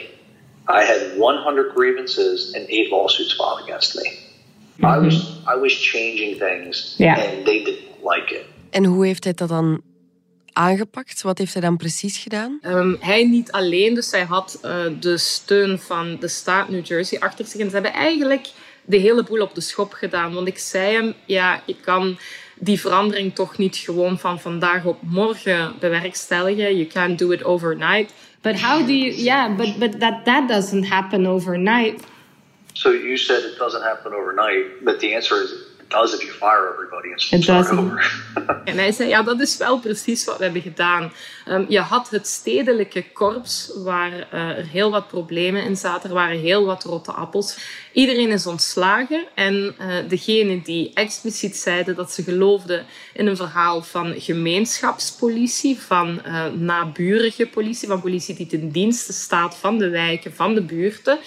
I 0.69 0.85
had 0.85 1.01
100 1.17 1.73
grievances 1.75 2.55
and 2.55 2.69
eight 2.69 2.91
lawsuits 2.91 3.35
filed 3.35 3.61
against 3.63 3.95
me. 3.95 4.28
Mm 4.79 4.89
-hmm. 4.89 5.03
I, 5.03 5.05
was, 5.05 5.41
I 5.57 5.61
was 5.61 5.91
changing 5.91 6.39
things 6.39 6.95
yeah. 6.97 7.19
and 7.19 7.45
they 7.45 7.65
didn't 7.65 8.03
like 8.03 8.35
it. 8.35 8.45
En 8.71 8.85
hoe 8.85 9.07
heeft 9.07 9.25
hij 9.25 9.35
dat 9.35 9.49
dan 9.49 9.83
aangepakt? 10.53 11.23
Wat 11.23 11.39
heeft 11.39 11.53
hij 11.53 11.63
dan 11.63 11.77
precies 11.77 12.19
gedaan? 12.19 12.59
Um, 12.63 12.97
hij 13.01 13.25
niet 13.25 13.53
alleen, 13.53 13.95
dus 13.95 14.11
hij 14.11 14.25
had 14.25 14.61
uh, 14.65 14.85
de 15.01 15.19
steun 15.19 15.79
van 15.79 16.17
de 16.21 16.29
staat 16.29 16.69
New 16.69 16.87
Jersey 16.87 17.21
achter 17.21 17.45
zich. 17.45 17.61
En 17.61 17.67
ze 17.67 17.73
hebben 17.73 17.93
eigenlijk 17.93 18.49
de 18.85 18.97
hele 18.97 19.23
boel 19.23 19.41
op 19.41 19.55
de 19.55 19.61
schop 19.61 19.93
gedaan. 19.93 20.35
Want 20.35 20.49
ik 20.49 20.59
zei 20.59 20.95
hem, 20.95 21.15
ja, 21.25 21.63
ik 21.67 21.77
kan 21.81 22.19
die 22.59 22.81
verandering 22.81 23.35
toch 23.35 23.59
niet 23.59 23.77
gewoon 23.77 24.19
van 24.19 24.41
vandaag 24.41 24.85
op 24.85 24.99
morgen 25.03 25.75
bewerkstelligen. 25.81 26.77
You 26.77 26.87
can't 26.87 27.19
do 27.19 27.31
it 27.31 27.45
overnight. 27.45 28.13
But 28.41 28.61
how 28.61 28.87
do 28.87 28.93
you, 28.93 29.15
yeah, 29.15 29.57
but, 29.57 29.79
but 29.79 30.01
that, 30.01 30.25
that 30.25 30.49
doesn't 30.49 30.89
happen 30.89 31.27
overnight. 31.27 32.05
So 32.79 32.93
you 32.93 33.17
said 33.17 33.43
it 33.43 33.59
doesn't 33.59 33.83
happen 33.83 34.13
overnight, 34.13 34.85
but 34.85 35.01
the 35.01 35.15
answer 35.15 35.43
is 35.43 35.51
does 35.89 36.15
if 36.15 36.23
you 36.23 36.33
fire 36.33 36.73
everybody 36.73 37.13
and 37.13 37.43
start 37.43 37.71
over. 37.71 38.13
en 38.65 38.77
hij 38.77 38.93
zei, 38.93 39.09
ja, 39.09 39.23
dat 39.23 39.41
is 39.41 39.57
wel 39.57 39.79
precies 39.79 40.25
wat 40.25 40.37
we 40.37 40.45
hebben 40.45 40.63
gedaan. 40.63 41.13
Um, 41.49 41.67
je 41.69 41.81
had 41.81 42.11
het 42.11 42.27
stedelijke 42.27 43.05
korps, 43.13 43.73
waar 43.77 44.13
uh, 44.13 44.59
er 44.59 44.67
heel 44.67 44.91
wat 44.91 45.09
problemen 45.09 45.63
in 45.63 45.77
zaten. 45.77 46.09
Er 46.09 46.15
waren 46.15 46.39
heel 46.39 46.65
wat 46.65 46.85
rotte 46.85 47.13
appels. 47.13 47.59
Iedereen 47.93 48.31
is 48.31 48.47
ontslagen. 48.47 49.25
En 49.35 49.75
uh, 49.81 49.97
degene 50.09 50.63
die 50.63 50.91
expliciet 50.95 51.57
zeiden 51.57 51.95
dat 51.95 52.13
ze 52.13 52.23
geloofden 52.23 52.87
in 53.13 53.27
een 53.27 53.37
verhaal 53.37 53.83
van 53.83 54.15
gemeenschapspolitie, 54.21 55.81
van 55.81 56.21
uh, 56.27 56.47
naburige 56.47 57.47
politie, 57.47 57.89
van 57.89 58.01
politie 58.01 58.35
die 58.35 58.47
ten 58.47 58.71
dienste 58.71 59.13
staat 59.13 59.57
van 59.57 59.79
de 59.79 59.89
wijken, 59.89 60.35
van 60.35 60.55
de 60.55 60.63
buurten 60.63 61.19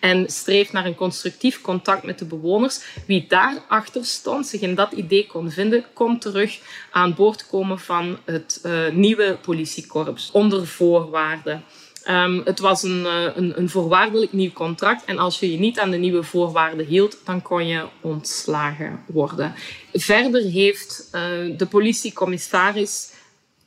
en 0.00 0.30
streeft 0.30 0.72
naar 0.72 0.86
een 0.86 0.94
constructief 0.94 1.60
contact 1.60 2.02
met 2.02 2.18
de 2.18 2.24
bewoners. 2.24 2.80
Wie 3.06 3.24
daarachter 3.28 4.04
stond, 4.04 4.46
zich 4.46 4.60
in 4.60 4.74
dat 4.74 4.92
idee 4.92 5.26
kon 5.26 5.50
vinden, 5.50 5.84
kon 5.92 6.18
terug 6.18 6.58
aan 6.90 7.14
boord 7.14 7.46
komen 7.46 7.78
van 7.78 8.18
het 8.24 8.60
uh, 8.66 8.88
nieuwe 8.88 9.38
politiekorps 9.42 10.30
onder 10.30 10.66
voorwaarden. 10.66 11.64
Um, 12.10 12.42
het 12.44 12.58
was 12.58 12.82
een, 12.82 13.00
uh, 13.00 13.24
een, 13.34 13.58
een, 13.58 13.68
voorwaardelijk 13.68 14.32
nieuw 14.32 14.52
contract 14.52 15.04
en 15.04 15.18
als 15.18 15.40
je 15.40 15.52
je 15.52 15.58
niet 15.58 15.78
aan 15.78 15.90
de 15.90 15.96
nieuwe 15.96 16.22
voorwaarden 16.22 16.86
hield, 16.86 17.18
dan 17.24 17.42
kon 17.42 17.66
je 17.66 17.84
ontslagen 18.00 19.04
worden. 19.06 19.54
Verder 19.92 20.42
heeft 20.42 21.08
uh, 21.14 21.58
de 21.58 21.66
politiecommissaris 21.66 23.10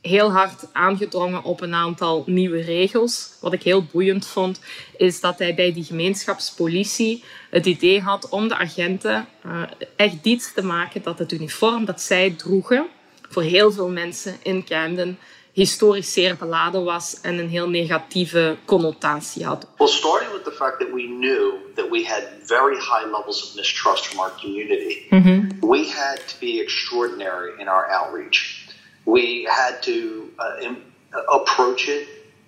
heel 0.02 0.32
hard 0.32 0.68
aangedrongen 0.72 1.44
op 1.44 1.62
een 1.62 1.74
aantal 1.74 2.24
nieuwe 2.26 2.62
regels. 2.62 3.38
Wat 3.40 3.54
ik 3.54 3.64
heel 3.64 3.84
boeiend 3.92 4.28
vond, 4.28 4.60
is 4.98 5.20
dat 5.20 5.40
hij 5.40 5.56
bij 5.56 5.74
die 5.74 5.84
gemeenschapspolitie 5.84 7.24
het 7.50 7.66
idee 7.66 8.02
had 8.02 8.30
om 8.30 8.48
de 8.48 8.56
agenten 8.56 9.28
uh, 9.46 9.62
echt 9.96 10.16
iets 10.22 10.54
te 10.54 10.64
maken 10.64 11.02
dat 11.02 11.20
het 11.20 11.32
uniform 11.32 11.86
dat 11.86 12.02
zij 12.02 12.30
droegen 12.38 12.88
voor 13.30 13.44
heel 13.44 13.72
veel 13.72 13.90
mensen 13.90 14.38
in 14.44 14.66
Camden 14.66 15.18
historisch 15.54 16.14
zeer 16.14 16.36
beladen 16.36 16.84
was 16.84 17.22
en 17.22 17.38
een 17.38 17.50
heel 17.50 17.70
negatieve 17.70 18.58
connotatie 18.66 19.46
had. 19.46 19.68
Well, 19.78 19.88
starting 19.88 20.32
with 20.32 20.44
the 20.44 20.52
fact 20.52 20.80
that 20.80 20.90
we 20.94 21.02
knew 21.02 21.54
that 21.76 21.90
we 21.90 22.06
had 22.06 22.24
very 22.46 22.76
high 22.76 23.06
levels 23.12 23.50
of 23.50 23.56
mistrust 23.56 24.08
from 24.08 24.20
our 24.20 24.32
community, 24.42 25.06
mm 25.10 25.24
-hmm. 25.24 25.70
we 25.70 25.90
had 25.90 26.28
to 26.28 26.36
be 26.40 26.62
extraordinary 26.62 27.52
in 27.58 27.68
our 27.68 27.86
outreach. 27.90 28.61
We 29.06 29.44
had 29.44 29.82
to 29.84 30.32
uh, 30.40 30.58
in, 30.62 30.82
uh, 31.14 31.22
approach 31.40 31.88
it 31.88 32.08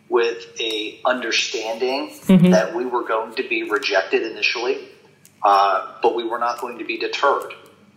with 0.09 0.45
a 0.59 0.99
understanding 1.05 2.09
mm-hmm. 2.09 2.51
that 2.51 2.75
we 2.75 2.85
were 2.85 3.03
going 3.03 3.33
to 3.35 3.47
be 3.47 3.63
rejected 3.63 4.23
initially, 4.31 4.77
uh, 5.43 5.93
but 6.01 6.15
we 6.15 6.23
were 6.23 6.39
not 6.39 6.59
going 6.59 6.77
to 6.77 6.85
be 6.85 6.97
deterred. 6.97 7.53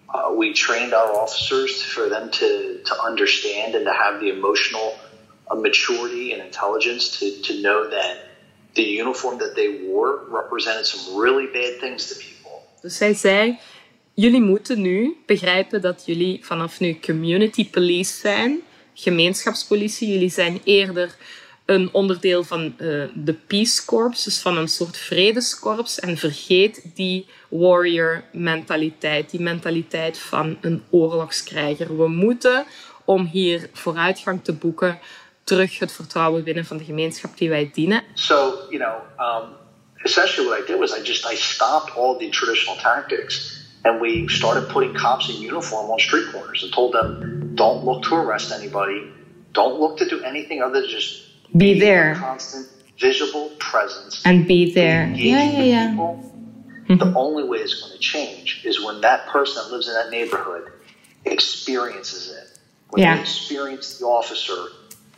Uh, 0.08 0.32
we 0.32 0.52
trained 0.52 0.94
our 0.94 1.12
officers 1.12 1.82
for 1.82 2.08
them 2.08 2.30
to, 2.30 2.80
to 2.84 3.02
understand 3.02 3.74
and 3.74 3.84
to 3.84 3.92
have 3.92 4.20
the 4.20 4.30
emotional 4.30 4.96
uh, 5.50 5.54
maturity 5.54 6.32
and 6.32 6.40
intelligence 6.40 7.18
to, 7.18 7.42
to 7.42 7.60
know 7.60 7.90
that 7.90 8.18
the 8.74 8.82
uniform 8.82 9.38
that 9.38 9.54
they 9.56 9.86
wore 9.86 10.24
represented 10.28 10.86
some 10.86 11.16
really 11.16 11.46
bad 11.46 11.80
things 11.80 12.08
to 12.08 12.14
people. 12.14 12.62
Zij 12.82 13.12
zei, 13.14 13.58
jullie 14.16 14.40
moeten 14.40 14.80
nu 14.80 15.16
begrijpen 15.26 15.80
dat 15.80 16.02
jullie 16.06 16.44
vanaf 16.44 16.80
nu 16.80 16.98
community 17.00 17.70
police 17.70 18.12
zijn, 18.12 18.60
gemeenschapspolitie. 18.94 20.12
Jullie 20.12 20.30
zijn 20.30 20.60
eerder 20.64 21.14
een 21.64 21.88
onderdeel 21.92 22.44
van 22.44 22.64
uh, 22.64 23.04
de 23.14 23.34
Peace 23.46 23.84
Corps, 23.84 24.24
dus 24.24 24.38
van 24.38 24.56
een 24.56 24.68
soort 24.68 24.96
vredeskorps. 24.96 26.00
En 26.00 26.16
vergeet 26.16 26.84
die 26.94 27.26
warrior 27.48 28.24
mentaliteit, 28.32 29.30
die 29.30 29.40
mentaliteit 29.40 30.18
van 30.18 30.58
een 30.60 30.82
oorlogskrijger. 30.90 31.96
We 31.96 32.08
moeten, 32.08 32.64
om 33.04 33.26
hier 33.26 33.68
vooruitgang 33.72 34.44
te 34.44 34.52
boeken, 34.52 34.98
terug 35.44 35.78
het 35.78 35.92
vertrouwen 35.92 36.44
winnen 36.44 36.64
van 36.64 36.76
de 36.76 36.84
gemeenschap 36.84 37.38
die 37.38 37.48
wij 37.48 37.70
dienen. 37.72 38.02
So, 38.14 38.34
you 38.70 38.78
know, 38.78 38.96
um, 39.18 39.48
essentially 40.02 40.48
what 40.48 40.60
I 40.60 40.66
did 40.66 40.78
was 40.78 40.98
I 40.98 41.02
just 41.02 41.32
I 41.32 41.36
stopped 41.36 41.96
all 41.96 42.18
the 42.18 42.28
traditional 42.28 42.76
tactics. 42.76 43.64
And 43.86 44.00
we 44.00 44.26
started 44.26 44.68
putting 44.68 44.92
cops 44.94 45.30
in 45.30 45.36
uniform 45.40 45.88
on 45.88 45.98
street 46.00 46.26
corners 46.32 46.64
and 46.64 46.72
told 46.72 46.92
them, 46.92 47.54
don't 47.54 47.84
look 47.84 48.02
to 48.02 48.16
arrest 48.16 48.50
anybody, 48.50 49.12
don't 49.52 49.78
look 49.78 49.98
to 49.98 50.08
do 50.08 50.20
anything 50.24 50.60
other 50.60 50.80
than 50.80 50.90
just 50.90 51.22
be, 51.52 51.74
be 51.74 51.80
there, 51.80 52.16
constant, 52.16 52.68
visible 52.98 53.50
presence, 53.60 54.26
and 54.26 54.48
be 54.48 54.72
there. 54.74 55.06
Yeah, 55.14 55.50
yeah, 55.50 55.62
yeah. 55.62 55.90
Mm-hmm. 55.90 56.22
The 56.98 57.12
only 57.16 57.42
way 57.42 57.58
it's 57.58 57.80
going 57.80 57.92
to 57.92 57.98
change 57.98 58.64
is 58.64 58.84
when 58.84 59.00
that 59.00 59.26
person 59.26 59.62
that 59.62 59.72
lives 59.72 59.88
in 59.88 59.94
that 59.94 60.10
neighborhood 60.10 60.70
experiences 61.24 62.30
it. 62.30 62.58
When 62.90 63.02
yeah. 63.02 63.16
they 63.16 63.22
experience 63.22 63.98
the 63.98 64.06
officer 64.06 64.68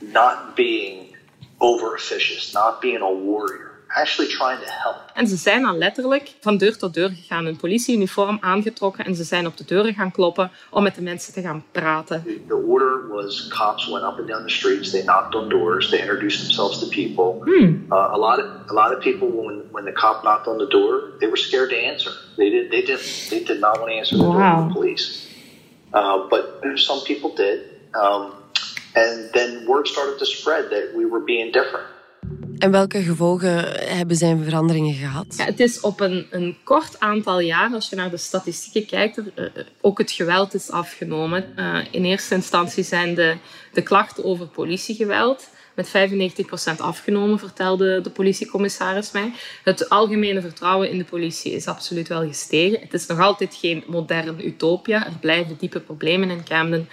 not 0.00 0.56
being 0.56 1.14
over 1.60 1.94
officious, 1.94 2.54
not 2.54 2.80
being 2.80 3.02
a 3.02 3.12
warrior 3.12 3.67
actually 3.88 4.28
trying 4.28 4.58
to 4.58 4.66
help. 4.66 4.96
En 5.14 5.26
ze 5.26 5.36
zijn 5.36 5.62
dan 5.62 5.78
letterlijk 5.78 6.32
van 6.40 6.56
deur 6.56 6.78
tot 6.78 6.94
deur 6.94 7.08
gegaan, 7.08 7.46
een 7.46 7.56
politieuniform 7.56 8.38
aangetrokken 8.40 9.04
en 9.04 9.14
ze 9.14 9.24
zijn 9.24 9.46
op 9.46 9.56
de 9.56 9.64
deuren 9.64 9.94
gaan 9.94 10.10
kloppen 10.10 10.50
om 10.70 10.82
met 10.82 10.94
de 10.94 11.02
mensen 11.02 11.32
te 11.32 11.40
gaan 11.40 11.64
praten. 11.72 12.24
The 12.48 12.54
order 12.54 13.08
was 13.08 13.48
cops 13.48 13.90
went 13.90 14.04
up 14.04 14.18
and 14.18 14.28
down 14.28 14.42
the 14.42 14.52
streets, 14.52 14.90
they 14.90 15.02
knocked 15.02 15.34
on 15.34 15.48
doors, 15.48 15.88
they 15.88 16.00
introduced 16.00 16.40
themselves 16.44 16.78
to 16.78 16.86
people. 16.88 17.40
Hmm. 17.44 17.92
Uh, 17.92 18.12
a 18.12 18.18
lot 18.18 18.38
of 18.38 18.44
a 18.70 18.74
lot 18.74 18.92
of 18.92 18.98
people 18.98 19.28
when 19.28 19.62
when 19.70 19.84
the 19.84 19.92
cop 19.92 20.22
knocked 20.22 20.46
on 20.46 20.58
the 20.58 20.68
door, 20.68 21.12
they 21.18 21.26
were 21.26 21.38
scared 21.38 21.70
to 21.70 21.76
answer. 21.76 22.10
They 22.36 22.50
did 22.50 22.70
they 22.70 22.82
did 22.82 23.00
they 23.30 23.44
did 23.44 23.60
not 23.60 23.78
want 23.78 23.90
to 23.90 23.96
answer 23.98 24.16
the 24.16 24.24
wow. 24.24 24.32
door 24.32 24.62
to 24.62 24.68
the 24.68 24.74
police. 24.74 25.26
Uh, 25.92 26.28
but 26.28 26.62
some 26.76 27.00
people 27.04 27.34
did. 27.34 27.60
Um, 27.94 28.34
and 28.94 29.30
then 29.32 29.66
word 29.66 29.86
started 29.86 30.18
to 30.18 30.26
spread 30.26 30.70
that 30.70 30.92
we 30.94 31.04
were 31.04 31.20
being 31.20 31.52
different. 31.52 31.86
En 32.58 32.70
welke 32.70 33.02
gevolgen 33.02 33.88
hebben 33.96 34.16
zijn 34.16 34.44
veranderingen 34.44 34.94
gehad? 34.94 35.34
Ja, 35.36 35.44
het 35.44 35.60
is 35.60 35.80
op 35.80 36.00
een, 36.00 36.26
een 36.30 36.56
kort 36.64 37.00
aantal 37.00 37.40
jaar, 37.40 37.72
als 37.72 37.88
je 37.88 37.96
naar 37.96 38.10
de 38.10 38.16
statistieken 38.16 38.86
kijkt, 38.86 39.16
er, 39.16 39.24
uh, 39.36 39.64
ook 39.80 39.98
het 39.98 40.10
geweld 40.10 40.54
is 40.54 40.70
afgenomen. 40.70 41.44
Uh, 41.56 41.78
in 41.90 42.04
eerste 42.04 42.34
instantie 42.34 42.84
zijn 42.84 43.14
de, 43.14 43.36
de 43.72 43.82
klachten 43.82 44.24
over 44.24 44.46
politiegeweld 44.46 45.48
met 45.78 45.88
95% 46.76 46.80
afgenomen, 46.80 47.38
vertelde 47.38 48.00
de 48.00 48.10
politiecommissaris 48.10 49.10
mij. 49.10 49.32
Het 49.64 49.88
algemene 49.88 50.40
vertrouwen 50.40 50.90
in 50.90 50.98
de 50.98 51.04
politie 51.04 51.52
is 51.52 51.66
absoluut 51.66 52.08
wel 52.08 52.26
gestegen. 52.26 52.80
Het 52.80 52.94
is 52.94 53.06
nog 53.06 53.20
altijd 53.20 53.54
geen 53.54 53.84
modern 53.86 54.46
utopia. 54.46 55.06
Er 55.06 55.18
blijven 55.20 55.56
diepe 55.58 55.80
problemen 55.80 56.30
in 56.30 56.44
Camden. 56.44 56.88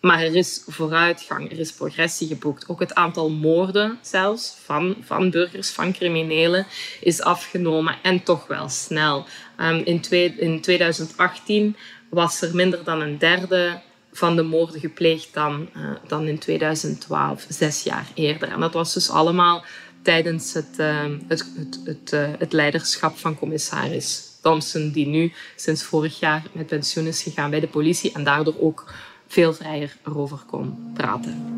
Maar 0.00 0.22
er 0.22 0.36
is 0.36 0.62
vooruitgang, 0.66 1.50
er 1.50 1.58
is 1.58 1.72
progressie 1.72 2.28
geboekt. 2.28 2.68
Ook 2.68 2.80
het 2.80 2.94
aantal 2.94 3.30
moorden 3.30 3.98
zelfs 4.02 4.56
van, 4.64 4.96
van 5.00 5.30
burgers, 5.30 5.70
van 5.70 5.92
criminelen, 5.92 6.66
is 7.00 7.22
afgenomen 7.22 7.96
en 8.02 8.22
toch 8.22 8.46
wel 8.46 8.68
snel. 8.68 9.26
Um, 9.60 9.82
in, 9.84 10.02
in 10.38 10.60
2018 10.60 11.76
was 12.08 12.42
er 12.42 12.54
minder 12.54 12.84
dan 12.84 13.00
een 13.00 13.18
derde 13.18 13.80
van 14.12 14.36
de 14.36 14.42
moorden 14.42 14.80
gepleegd 14.80 15.34
dan, 15.34 15.68
uh, 15.76 15.90
dan 16.06 16.26
in 16.26 16.38
2012, 16.38 17.46
zes 17.48 17.82
jaar 17.82 18.06
eerder. 18.14 18.48
En 18.48 18.60
dat 18.60 18.72
was 18.72 18.94
dus 18.94 19.10
allemaal 19.10 19.64
tijdens 20.02 20.52
het, 20.52 20.76
uh, 20.76 21.04
het, 21.28 21.46
het, 21.56 21.80
het, 21.84 22.12
uh, 22.12 22.28
het 22.38 22.52
leiderschap 22.52 23.18
van 23.18 23.38
commissaris 23.38 24.24
Thompson, 24.42 24.90
die 24.90 25.06
nu 25.06 25.32
sinds 25.56 25.82
vorig 25.82 26.20
jaar 26.20 26.42
met 26.52 26.66
pensioen 26.66 27.06
is 27.06 27.22
gegaan 27.22 27.50
bij 27.50 27.60
de 27.60 27.68
politie 27.68 28.12
en 28.12 28.24
daardoor 28.24 28.60
ook 28.60 28.92
veel 29.26 29.54
vrijer 29.54 29.96
erover 30.04 30.38
kon 30.46 30.92
praten. 30.94 31.56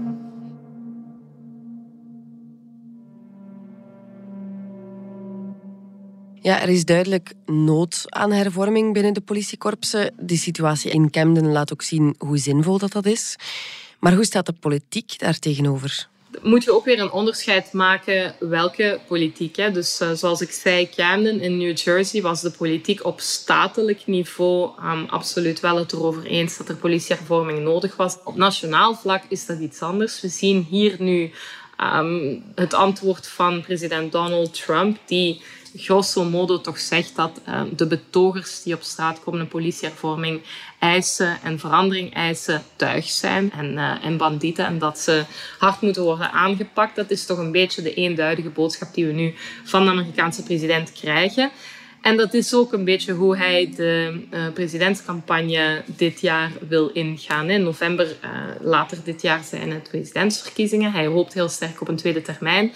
Ja, 6.40 6.62
er 6.62 6.68
is 6.68 6.84
duidelijk 6.84 7.32
nood 7.46 8.04
aan 8.06 8.32
hervorming 8.32 8.92
binnen 8.92 9.14
de 9.14 9.20
politiekorpsen. 9.20 10.14
De 10.18 10.36
situatie 10.36 10.90
in 10.90 11.10
Camden 11.10 11.52
laat 11.52 11.72
ook 11.72 11.82
zien 11.82 12.14
hoe 12.18 12.38
zinvol 12.38 12.78
dat, 12.78 12.92
dat 12.92 13.06
is. 13.06 13.36
Maar 13.98 14.14
hoe 14.14 14.24
staat 14.24 14.46
de 14.46 14.52
politiek 14.52 15.18
daar 15.18 15.38
tegenover? 15.38 16.08
Moet 16.42 16.64
je 16.64 16.72
ook 16.72 16.84
weer 16.84 17.00
een 17.00 17.10
onderscheid 17.10 17.72
maken 17.72 18.34
welke 18.38 19.00
politiek. 19.06 19.56
Hè? 19.56 19.70
Dus 19.70 20.00
uh, 20.00 20.10
zoals 20.12 20.40
ik 20.40 20.50
zei, 20.50 20.88
Camden 20.88 21.40
in 21.40 21.56
New 21.56 21.76
Jersey 21.76 22.22
was 22.22 22.40
de 22.40 22.50
politiek 22.50 23.04
op 23.04 23.20
statelijk 23.20 24.06
niveau 24.06 24.70
um, 24.84 25.06
absoluut 25.08 25.60
wel 25.60 25.76
het 25.76 25.92
erover 25.92 26.24
eens 26.24 26.56
dat 26.56 26.68
er 26.68 26.76
politiehervorming 26.76 27.58
nodig 27.58 27.96
was. 27.96 28.16
Op 28.24 28.36
nationaal 28.36 28.94
vlak 28.94 29.22
is 29.28 29.46
dat 29.46 29.58
iets 29.58 29.80
anders. 29.80 30.20
We 30.20 30.28
zien 30.28 30.66
hier 30.70 30.96
nu 30.98 31.30
um, 31.80 32.44
het 32.54 32.74
antwoord 32.74 33.28
van 33.28 33.62
president 33.62 34.12
Donald 34.12 34.64
Trump, 34.64 34.98
die 35.06 35.42
grosso 35.74 36.24
modo 36.24 36.60
toch 36.60 36.78
zegt 36.78 37.16
dat 37.16 37.40
uh, 37.48 37.60
de 37.76 37.86
betogers 37.86 38.62
die 38.62 38.74
op 38.74 38.82
straat 38.82 39.20
komen 39.20 39.40
een 39.40 39.48
politiehervorming 39.48 40.42
eisen 40.78 41.38
en 41.42 41.58
verandering 41.58 42.14
eisen 42.14 42.62
tuig 42.76 43.08
zijn 43.08 43.52
en, 43.52 43.72
uh, 43.72 44.04
en 44.04 44.16
bandieten 44.16 44.66
en 44.66 44.78
dat 44.78 44.98
ze 44.98 45.24
hard 45.58 45.80
moeten 45.80 46.02
worden 46.02 46.32
aangepakt. 46.32 46.96
Dat 46.96 47.10
is 47.10 47.26
toch 47.26 47.38
een 47.38 47.52
beetje 47.52 47.82
de 47.82 47.94
eenduidige 47.94 48.50
boodschap 48.50 48.94
die 48.94 49.06
we 49.06 49.12
nu 49.12 49.34
van 49.64 49.84
de 49.84 49.90
Amerikaanse 49.90 50.42
president 50.42 50.92
krijgen. 50.92 51.50
En 52.02 52.16
dat 52.16 52.34
is 52.34 52.54
ook 52.54 52.72
een 52.72 52.84
beetje 52.84 53.12
hoe 53.12 53.36
hij 53.36 53.72
de 53.76 54.20
uh, 54.30 54.52
presidentscampagne 54.54 55.82
dit 55.86 56.20
jaar 56.20 56.52
wil 56.68 56.88
ingaan. 56.88 57.50
In 57.50 57.62
november, 57.62 58.06
uh, 58.06 58.30
later 58.60 58.98
dit 59.04 59.22
jaar, 59.22 59.44
zijn 59.44 59.70
het 59.70 59.88
presidentsverkiezingen. 59.88 60.92
Hij 60.92 61.06
hoopt 61.06 61.34
heel 61.34 61.48
sterk 61.48 61.80
op 61.80 61.88
een 61.88 61.96
tweede 61.96 62.22
termijn. 62.22 62.72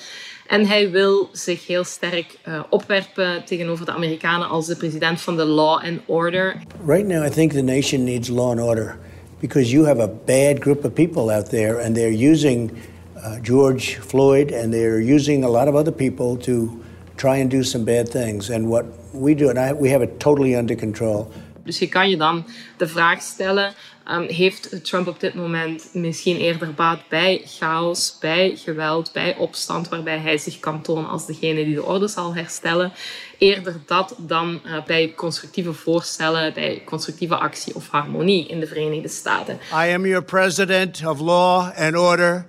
En 0.53 0.67
hij 0.67 0.91
wil 0.91 1.29
zich 1.33 1.67
heel 1.67 1.85
sterk 1.85 2.39
uh, 2.49 2.63
opwerpen 2.71 3.45
tegenover 3.45 3.85
de 3.85 3.93
Amerikanen 3.93 4.49
als 4.49 4.67
de 4.67 4.77
president 4.77 5.21
van 5.21 5.37
de 5.37 5.45
law 5.45 5.85
and 5.85 6.01
order. 6.07 6.57
Right 6.87 7.07
now, 7.07 7.27
I 7.27 7.31
think 7.31 7.53
the 7.53 7.63
nation 7.63 8.05
needs 8.05 8.29
law 8.29 8.51
and 8.51 8.61
order 8.61 8.99
because 9.41 9.71
you 9.71 9.87
have 9.87 10.03
a 10.03 10.11
bad 10.25 10.61
group 10.61 10.85
of 10.85 10.93
people 10.93 11.35
out 11.35 11.49
there, 11.49 11.85
and 11.85 11.95
they're 11.95 12.31
using 12.31 12.71
uh, 13.17 13.41
George 13.43 13.99
Floyd 14.07 14.53
and 14.53 14.73
they're 14.73 15.15
using 15.15 15.45
a 15.45 15.51
lot 15.51 15.69
of 15.69 15.75
other 15.75 15.93
people 15.93 16.37
to 16.37 16.81
try 17.15 17.41
and 17.41 17.51
do 17.51 17.63
some 17.63 17.85
bad 17.85 18.11
things. 18.11 18.51
And 18.51 18.67
what 18.67 18.85
we 19.13 19.35
do, 19.35 19.49
and 19.49 19.59
I, 19.59 19.73
we 19.73 19.91
have 19.91 20.05
it 20.05 20.19
totally 20.19 20.57
under 20.57 20.77
control. 20.77 21.27
Dus 21.65 21.79
je 21.79 21.89
kan 21.89 22.11
je 22.11 22.17
dan 22.17 22.45
de 22.77 22.87
vraag 22.87 23.23
stellen: 23.23 23.75
um, 24.11 24.29
heeft 24.29 24.85
Trump 24.85 25.07
op 25.07 25.21
dit 25.21 25.35
moment 25.35 25.89
misschien 25.93 26.37
eerder 26.37 26.75
baat 26.75 27.01
bij 27.09 27.43
chaos, 27.45 28.17
bij 28.21 28.57
geweld, 28.57 29.13
bij 29.13 29.37
opstand, 29.37 29.89
waarbij 29.89 30.19
hij 30.19 30.39
zich 30.39 30.61
kan 30.61 30.83
tonen 30.83 31.09
als 31.09 31.27
degene 31.27 31.65
die 31.65 31.75
de 31.75 31.85
orde 31.85 32.09
zal 32.09 32.35
herstellen? 32.35 32.93
Eerder 33.39 33.81
dat 33.87 34.15
dan 34.19 34.61
uh, 34.67 34.85
bij 34.85 35.13
constructieve 35.17 35.73
voorstellen, 35.73 36.55
bij 36.55 36.83
constructieve 36.85 37.37
actie 37.37 37.75
of 37.75 37.89
harmonie 37.89 38.47
in 38.47 38.61
de 38.61 38.67
Verenigde 38.67 39.09
Staten. 39.09 39.55
I 39.55 39.95
am 39.95 40.07
your 40.07 40.25
president 40.25 41.07
of 41.07 41.21
law 41.21 41.71
and 41.77 41.97
order 41.97 42.47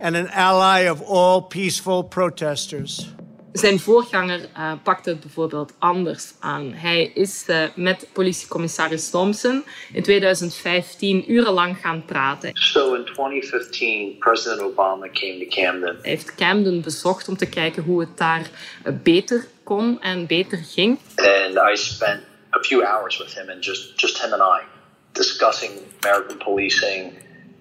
and 0.00 0.16
an 0.16 0.30
ally 0.30 0.88
of 0.88 1.02
all 1.02 1.40
peaceful 1.40 2.02
protesters. 2.02 3.14
Zijn 3.54 3.80
voorganger 3.80 4.40
uh, 4.56 4.72
pakte 4.82 5.10
het 5.10 5.20
bijvoorbeeld 5.20 5.72
anders 5.78 6.32
aan. 6.40 6.72
Hij 6.72 7.10
is 7.14 7.44
uh, 7.46 7.64
met 7.74 8.08
politiecommissaris 8.12 9.10
Thompson 9.10 9.64
in 9.92 10.02
2015 10.02 11.32
urenlang 11.32 11.80
gaan 11.80 12.04
praten. 12.04 12.50
So 12.54 12.94
in 12.94 13.04
2015, 13.04 14.18
President 14.18 14.60
Obama 14.60 15.08
came 15.12 15.38
to 15.38 15.62
Camden. 15.62 15.98
Hij 16.02 16.10
heeft 16.10 16.34
Camden 16.34 16.82
bezocht 16.82 17.28
om 17.28 17.36
te 17.36 17.48
kijken 17.48 17.82
hoe 17.82 18.00
het 18.00 18.16
daar 18.18 18.50
uh, 18.86 18.92
beter 19.02 19.46
kon 19.64 20.00
en 20.00 20.26
beter 20.26 20.58
ging. 20.58 20.98
And 21.16 21.70
I 21.72 21.76
spent 21.76 22.20
a 22.50 22.62
few 22.62 22.82
hours 22.82 23.18
with 23.18 23.34
him 23.34 23.50
and 23.50 23.64
just, 23.64 24.00
just 24.00 24.22
him 24.22 24.32
and 24.32 24.42
I 24.42 24.64
discussing 25.12 25.70
American 26.00 26.38
policing 26.38 27.12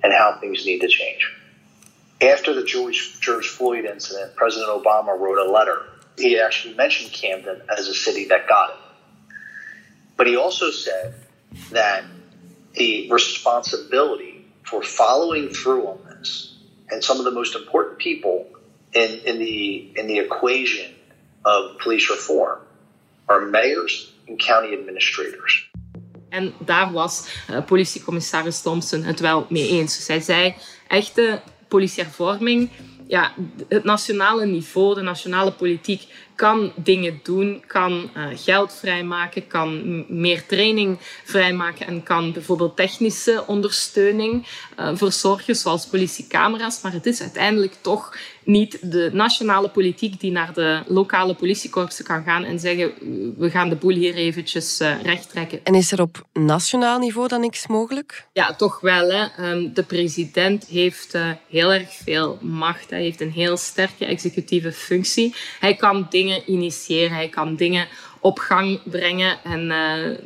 and 0.02 0.14
how 0.14 0.40
things 0.40 0.66
need 0.66 0.80
to 0.80 0.88
change. 0.88 1.43
After 2.22 2.54
the 2.54 2.64
George, 2.64 3.20
George 3.20 3.48
Floyd 3.48 3.86
incident, 3.86 4.36
President 4.36 4.70
Obama 4.70 5.18
wrote 5.20 5.38
a 5.38 5.52
letter. 5.52 5.86
He 6.18 6.40
actually 6.40 6.76
mentioned 6.76 7.12
Camden 7.12 7.62
as 7.76 7.88
a 7.88 7.94
city 7.94 8.26
that 8.26 8.48
got 8.48 8.70
it. 8.70 8.76
But 10.16 10.28
he 10.28 10.38
also 10.38 10.70
said 10.72 11.16
that 11.72 12.04
the 12.74 13.10
responsibility 13.12 14.46
for 14.64 14.82
following 14.82 15.50
through 15.50 15.88
on 15.88 16.00
this 16.08 16.56
and 16.90 17.04
some 17.04 17.20
of 17.20 17.26
the 17.26 17.32
most 17.32 17.56
important 17.56 17.98
people 17.98 18.48
in, 18.94 19.20
in, 19.26 19.40
the, 19.40 19.92
in 19.96 20.08
the 20.08 20.20
equation 20.20 20.94
of 21.46 21.78
police 21.80 22.10
reform 22.10 22.60
are 23.28 23.42
mayors 23.42 24.12
and 24.28 24.40
county 24.40 24.74
administrators. 24.74 25.70
En 26.30 26.54
daar 26.66 26.92
was 26.92 27.28
uh, 27.50 27.66
politiecommissaris 27.66 28.62
Thompson 28.62 29.04
het 29.04 29.20
wel 29.20 29.46
mee 29.50 29.70
eens. 29.70 30.08
Hij 30.08 30.20
zei, 30.20 30.56
echte 30.88 31.42
politiehervorming, 31.74 32.70
ja, 33.08 33.34
het 33.68 33.84
nationale 33.84 34.46
niveau, 34.46 34.96
de 34.96 35.02
nationale 35.02 35.52
politiek 35.52 36.08
kan 36.44 36.72
dingen 36.76 37.20
doen, 37.24 37.64
kan 37.68 38.10
uh, 38.18 38.26
geld 38.36 38.74
vrijmaken, 38.74 39.48
kan 39.48 40.06
meer 40.08 40.46
training 40.46 40.98
vrijmaken 41.24 41.88
en 41.88 42.04
kan 42.04 42.32
bijvoorbeeld 42.32 42.76
technische 42.76 43.44
ondersteuning 43.48 44.48
uh, 44.80 44.90
verzorgen, 44.94 45.56
zoals 45.56 45.88
politiecamera's. 45.88 46.82
Maar 46.82 46.92
het 46.92 47.06
is 47.06 47.22
uiteindelijk 47.22 47.74
toch 47.82 48.18
niet 48.46 48.92
de 48.92 49.10
nationale 49.14 49.70
politiek 49.70 50.20
die 50.20 50.32
naar 50.32 50.54
de 50.54 50.82
lokale 50.88 51.34
politiekorpsen 51.34 52.06
kan 52.06 52.24
gaan 52.24 52.44
en 52.44 52.60
zeggen 52.60 52.94
we 53.38 53.50
gaan 53.50 53.70
de 53.70 53.76
boel 53.76 53.94
hier 53.94 54.16
eventjes 54.16 54.82
uh, 54.82 55.02
recht 55.02 55.30
trekken. 55.30 55.60
En 55.64 55.76
is 55.76 55.92
er 55.92 56.02
op 56.02 56.26
nationaal 56.34 57.00
niveau 57.00 57.28
dan 57.28 57.42
niks 57.42 57.68
mogelijk? 57.68 58.28
Ja, 58.34 58.56
toch 58.56 58.80
wel. 58.80 59.10
Hè. 59.10 59.52
Um, 59.52 59.74
de 59.74 59.84
president 59.84 60.66
heeft 60.66 61.16
uh, 61.16 61.30
heel 61.50 61.74
erg 61.74 61.90
veel 62.04 62.38
macht. 62.42 62.90
Hij 62.90 63.02
heeft 63.02 63.22
een 63.22 63.32
heel 63.32 63.58
sterke 63.58 64.06
executieve 64.06 64.72
functie. 64.72 65.36
Hij 65.60 65.76
kan 65.76 66.08
dingen 66.10 66.33
initiëren, 66.46 67.16
hij 67.16 67.30
kan 67.30 67.56
dingen 67.56 67.88
op 68.20 68.40
gang 68.40 68.80
brengen 68.84 69.38
en 69.44 69.62
uh, 69.66 70.18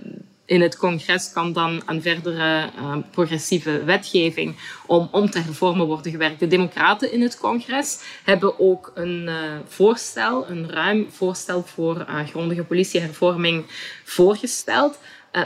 in 0.46 0.62
het 0.62 0.78
congres 0.78 1.32
kan 1.32 1.54
dan 1.54 1.82
aan 1.86 2.02
verdere 2.02 2.70
uh, 2.80 2.98
progressieve 3.12 3.84
wetgeving 3.84 4.56
om, 4.86 5.10
om 5.12 5.30
te 5.30 5.40
hervormen 5.40 5.86
worden 5.86 6.12
gewerkt. 6.12 6.40
De 6.40 6.48
democraten 6.48 7.12
in 7.12 7.22
het 7.22 7.38
congres 7.38 8.00
hebben 8.24 8.60
ook 8.60 8.92
een 8.96 9.26
uh, 9.28 9.36
voorstel, 9.68 10.50
een 10.50 10.70
ruim 10.70 11.08
voorstel 11.12 11.64
voor 11.64 12.06
grondige 12.26 12.64
politiehervorming 12.64 13.66
voorgesteld. 14.04 15.00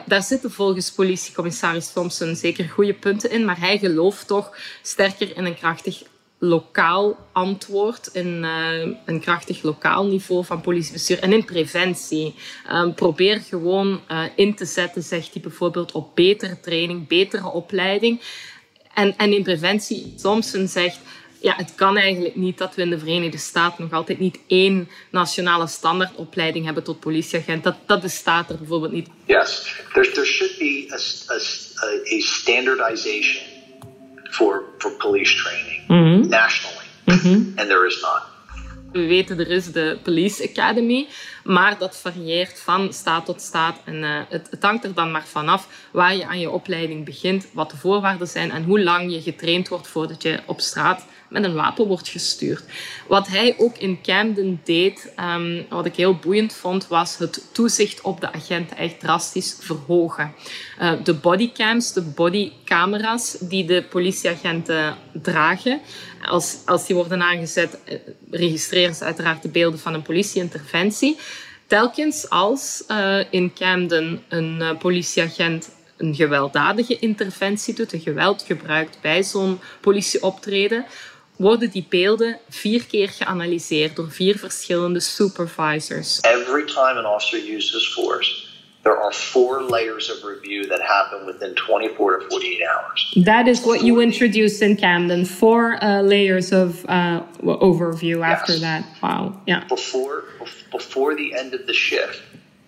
Daar 0.05 0.23
zitten 0.23 0.51
volgens 0.51 0.91
politiecommissaris 0.91 1.93
Thompson 1.93 2.35
zeker 2.35 2.69
goede 2.69 2.93
punten 2.93 3.31
in, 3.31 3.45
maar 3.45 3.59
hij 3.59 3.77
gelooft 3.77 4.27
toch 4.27 4.57
sterker 4.81 5.37
in 5.37 5.45
een 5.45 5.55
krachtig 5.55 6.03
lokaal 6.43 7.17
antwoord, 7.31 8.09
in 8.13 8.43
uh, 8.43 8.95
een 9.05 9.19
krachtig 9.19 9.61
lokaal 9.63 10.05
niveau 10.05 10.45
van 10.45 10.61
politiebestuur 10.61 11.19
en 11.19 11.33
in 11.33 11.45
preventie. 11.45 12.35
Um, 12.71 12.93
probeer 12.93 13.39
gewoon 13.39 14.01
uh, 14.11 14.23
in 14.35 14.55
te 14.55 14.65
zetten, 14.65 15.03
zegt 15.03 15.33
hij 15.33 15.41
bijvoorbeeld, 15.41 15.91
op 15.91 16.15
betere 16.15 16.59
training, 16.59 17.07
betere 17.07 17.51
opleiding. 17.51 18.21
En, 18.93 19.17
en 19.17 19.33
in 19.33 19.43
preventie, 19.43 20.15
Thompson 20.15 20.67
zegt, 20.67 20.99
ja, 21.39 21.53
het 21.55 21.75
kan 21.75 21.97
eigenlijk 21.97 22.35
niet 22.35 22.57
dat 22.57 22.75
we 22.75 22.81
in 22.81 22.89
de 22.89 22.99
Verenigde 22.99 23.37
Staten 23.37 23.83
nog 23.83 23.93
altijd 23.93 24.19
niet 24.19 24.39
één 24.47 24.89
nationale 25.11 25.67
standaardopleiding 25.67 26.65
hebben 26.65 26.83
tot 26.83 26.99
politieagent. 26.99 27.63
Dat, 27.63 27.75
dat 27.85 28.01
bestaat 28.01 28.49
er 28.49 28.57
bijvoorbeeld 28.57 28.91
niet. 28.91 29.07
Yes, 29.25 29.75
there, 29.93 30.11
there 30.11 30.25
should 30.25 30.57
be 30.57 30.85
a, 30.89 31.35
a 32.15 32.19
standardization 32.19 33.59
for, 34.31 34.63
for 34.77 34.91
police 34.91 35.33
training 35.35 35.81
mm-hmm. 35.87 36.29
nationally, 36.29 36.87
and 37.57 37.69
there 37.69 37.85
is 37.85 38.01
not. 38.01 38.29
We 38.91 39.07
weten, 39.07 39.39
er 39.39 39.47
is 39.47 39.71
de 39.71 39.99
Police 40.03 40.49
Academy, 40.49 41.07
maar 41.43 41.77
dat 41.77 41.97
varieert 41.97 42.59
van 42.59 42.93
staat 42.93 43.25
tot 43.25 43.41
staat. 43.41 43.81
En 43.85 43.95
uh, 43.95 44.19
het, 44.29 44.47
het 44.49 44.63
hangt 44.63 44.83
er 44.83 44.93
dan 44.93 45.11
maar 45.11 45.25
vanaf 45.25 45.87
waar 45.91 46.15
je 46.15 46.27
aan 46.27 46.39
je 46.39 46.49
opleiding 46.49 47.05
begint, 47.05 47.47
wat 47.53 47.69
de 47.69 47.77
voorwaarden 47.77 48.27
zijn 48.27 48.51
en 48.51 48.63
hoe 48.63 48.83
lang 48.83 49.11
je 49.11 49.21
getraind 49.21 49.67
wordt 49.67 49.87
voordat 49.87 50.21
je 50.21 50.39
op 50.45 50.59
straat 50.59 51.05
met 51.31 51.43
een 51.43 51.53
wapen 51.53 51.87
wordt 51.87 52.07
gestuurd. 52.07 52.63
Wat 53.07 53.27
hij 53.27 53.55
ook 53.57 53.77
in 53.77 54.01
Camden 54.01 54.61
deed, 54.63 55.13
um, 55.19 55.65
wat 55.69 55.85
ik 55.85 55.95
heel 55.95 56.15
boeiend 56.15 56.53
vond, 56.53 56.87
was 56.87 57.17
het 57.17 57.43
toezicht 57.51 58.01
op 58.01 58.21
de 58.21 58.33
agenten 58.33 58.77
echt 58.77 58.99
drastisch 58.99 59.57
verhogen. 59.59 60.33
Uh, 60.81 60.91
de 61.03 61.13
bodycams, 61.13 61.93
de 61.93 62.01
bodycamera's 62.01 63.37
die 63.39 63.65
de 63.65 63.83
politieagenten 63.83 64.95
dragen, 65.13 65.81
als, 66.21 66.57
als 66.65 66.85
die 66.85 66.95
worden 66.95 67.21
aangezet, 67.21 67.77
registreren 68.31 68.95
ze 68.95 69.03
uiteraard 69.03 69.41
de 69.41 69.49
beelden 69.49 69.79
van 69.79 69.93
een 69.93 70.01
politieinterventie. 70.01 71.17
Telkens 71.67 72.29
als 72.29 72.83
uh, 72.87 73.19
in 73.29 73.53
Camden 73.53 74.23
een 74.29 74.77
politieagent 74.79 75.69
een 76.01 76.15
gewelddadige 76.15 76.99
interventie 76.99 77.73
doet, 77.73 77.93
een 77.93 77.99
geweld 77.99 78.41
gebruikt 78.41 78.97
bij 79.01 79.23
zo'n 79.23 79.59
politieoptreden, 79.81 80.85
worden 81.41 81.69
die 81.71 81.85
beelden 81.89 82.37
vier 82.49 82.85
keer 82.85 83.09
geanalyseerd 83.09 83.95
door 83.95 84.11
vier 84.11 84.37
verschillende 84.37 84.99
supervisors. 84.99 86.19
Every 86.21 86.65
time 86.65 86.97
an 86.97 87.05
officer 87.05 87.39
uses 87.55 87.93
force, 87.93 88.49
there 88.81 88.97
are 89.01 89.13
four 89.13 89.61
layers 89.69 90.09
of 90.11 90.23
review 90.23 90.67
that 90.67 90.81
happen 90.81 91.25
within 91.25 91.53
24 91.55 92.19
to 92.19 92.25
48 92.29 92.61
hours. 92.67 93.23
That 93.25 93.47
is 93.47 93.61
what 93.61 93.81
you 93.81 94.01
introduced 94.01 94.61
in 94.61 94.75
Camden. 94.75 95.25
Four 95.25 95.77
uh, 95.83 96.01
layers 96.01 96.51
of 96.51 96.85
uh, 96.87 97.21
overview 97.43 98.21
after 98.23 98.53
Yes. 98.53 98.61
that. 98.61 98.83
Wow. 99.01 99.33
Yeah. 99.45 99.63
Before, 99.67 100.23
before 100.71 101.15
the 101.15 101.33
end 101.39 101.53
of 101.53 101.65
the 101.65 101.73
shift, 101.73 102.21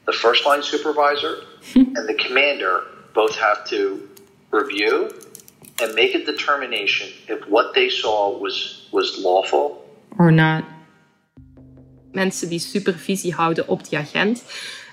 the 0.06 0.14
first 0.14 0.46
line 0.46 0.62
supervisor 0.62 1.36
and 1.76 2.08
the 2.08 2.14
commander 2.28 2.82
both 3.14 3.36
have 3.40 3.64
to 3.70 4.08
review 4.52 5.10
and 5.82 5.96
make 5.96 6.16
a 6.16 6.26
determination 6.26 7.08
if 7.28 7.48
what 7.50 7.74
they 7.74 7.90
saw 7.90 8.40
was, 8.40 8.88
was 8.92 9.20
lawful 9.24 9.84
Or 10.18 10.32
not. 10.32 10.64
Mensen 12.12 12.50
die 12.50 12.60
supervisie 12.60 13.34
houden 13.34 13.68
op 13.68 13.90
die 13.90 13.98
agent, 13.98 14.44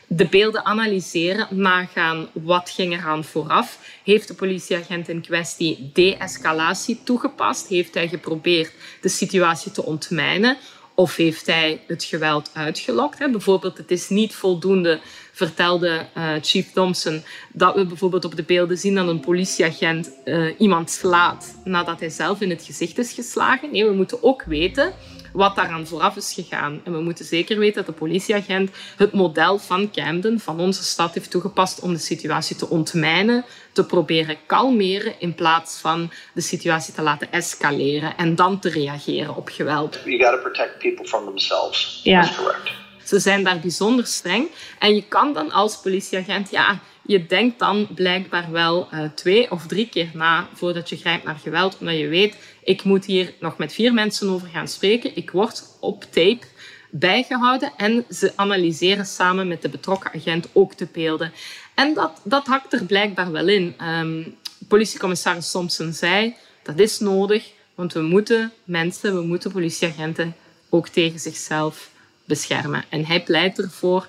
de 0.06 0.26
beelden 0.26 0.64
analyseren, 0.64 1.46
nagaan 1.50 2.28
wat 2.32 2.70
ging 2.70 2.92
eraan 2.92 3.24
vooraf. 3.24 3.78
Heeft 4.04 4.28
de 4.28 4.34
politieagent 4.34 5.08
in 5.08 5.20
kwestie 5.20 5.90
de-escalatie 5.92 7.00
toegepast? 7.04 7.68
Heeft 7.68 7.94
hij 7.94 8.08
geprobeerd 8.08 8.72
de 9.00 9.08
situatie 9.08 9.72
te 9.72 9.84
ontmijnen? 9.84 10.56
Of 10.94 11.16
heeft 11.16 11.46
hij 11.46 11.80
het 11.86 12.04
geweld 12.04 12.50
uitgelokt? 12.52 13.18
Bijvoorbeeld, 13.18 13.78
het 13.78 13.90
is 13.90 14.08
niet 14.08 14.34
voldoende, 14.34 15.00
vertelde 15.46 16.06
uh, 16.16 16.32
Chief 16.42 16.72
Thompson, 16.72 17.22
dat 17.52 17.74
we 17.74 17.84
bijvoorbeeld 17.86 18.24
op 18.24 18.36
de 18.36 18.42
beelden 18.42 18.78
zien 18.78 18.94
dat 18.94 19.08
een 19.08 19.20
politieagent 19.20 20.10
uh, 20.24 20.54
iemand 20.58 20.90
slaat 20.90 21.54
nadat 21.64 22.00
hij 22.00 22.10
zelf 22.10 22.40
in 22.40 22.50
het 22.50 22.62
gezicht 22.62 22.98
is 22.98 23.12
geslagen. 23.12 23.70
Nee, 23.70 23.84
we 23.84 23.94
moeten 23.94 24.22
ook 24.22 24.42
weten 24.42 24.92
wat 25.32 25.56
daaraan 25.56 25.86
vooraf 25.86 26.16
is 26.16 26.32
gegaan. 26.32 26.80
En 26.84 26.92
we 26.92 27.00
moeten 27.00 27.24
zeker 27.24 27.58
weten 27.58 27.74
dat 27.74 27.86
de 27.86 28.00
politieagent 28.00 28.70
het 28.96 29.12
model 29.12 29.58
van 29.58 29.90
Camden, 29.90 30.40
van 30.40 30.60
onze 30.60 30.82
stad, 30.82 31.14
heeft 31.14 31.30
toegepast 31.30 31.80
om 31.80 31.92
de 31.92 31.98
situatie 31.98 32.56
te 32.56 32.68
ontmijnen, 32.68 33.44
te 33.72 33.84
proberen 33.84 34.36
kalmeren 34.46 35.14
in 35.18 35.34
plaats 35.34 35.78
van 35.78 36.10
de 36.34 36.40
situatie 36.40 36.94
te 36.94 37.02
laten 37.02 37.32
escaleren 37.32 38.16
en 38.16 38.34
dan 38.34 38.58
te 38.58 38.68
reageren 38.68 39.36
op 39.36 39.48
geweld. 39.48 40.00
You 40.04 40.18
got 40.18 40.32
to 40.32 40.40
protect 40.40 40.78
people 40.78 41.06
from 41.06 41.24
themselves. 41.24 42.00
Ja. 42.02 42.22
That's 42.22 42.36
correct. 42.36 42.79
Ze 43.10 43.18
zijn 43.18 43.44
daar 43.44 43.60
bijzonder 43.60 44.06
streng. 44.06 44.48
En 44.78 44.94
je 44.94 45.02
kan 45.08 45.32
dan 45.32 45.50
als 45.50 45.80
politieagent, 45.80 46.50
ja, 46.50 46.80
je 47.02 47.26
denkt 47.26 47.58
dan 47.58 47.88
blijkbaar 47.94 48.50
wel 48.50 48.88
uh, 48.92 49.04
twee 49.14 49.50
of 49.50 49.66
drie 49.66 49.88
keer 49.88 50.10
na 50.14 50.48
voordat 50.54 50.88
je 50.88 50.96
grijpt 50.96 51.24
naar 51.24 51.38
geweld, 51.38 51.78
omdat 51.78 51.98
je 51.98 52.08
weet, 52.08 52.36
ik 52.64 52.84
moet 52.84 53.04
hier 53.04 53.34
nog 53.40 53.56
met 53.56 53.72
vier 53.72 53.94
mensen 53.94 54.28
over 54.28 54.48
gaan 54.48 54.68
spreken. 54.68 55.16
Ik 55.16 55.30
word 55.30 55.62
op 55.80 56.02
tape 56.02 56.46
bijgehouden 56.90 57.72
en 57.76 58.04
ze 58.10 58.32
analyseren 58.36 59.06
samen 59.06 59.48
met 59.48 59.62
de 59.62 59.68
betrokken 59.68 60.12
agent 60.14 60.48
ook 60.52 60.78
de 60.78 60.88
beelden. 60.92 61.32
En 61.74 61.94
dat, 61.94 62.20
dat 62.24 62.46
hakt 62.46 62.72
er 62.72 62.84
blijkbaar 62.84 63.32
wel 63.32 63.48
in. 63.48 63.74
Um, 63.82 64.36
politiecommissaris 64.68 65.50
Thompson 65.50 65.92
zei, 65.92 66.34
dat 66.62 66.78
is 66.78 66.98
nodig, 66.98 67.50
want 67.74 67.92
we 67.92 68.00
moeten 68.00 68.52
mensen, 68.64 69.14
we 69.14 69.22
moeten 69.22 69.52
politieagenten 69.52 70.34
ook 70.68 70.88
tegen 70.88 71.20
zichzelf 71.20 71.90
beschermen. 72.30 72.84
En 72.88 73.04
hij 73.04 73.22
pleit 73.22 73.58
ervoor 73.58 74.06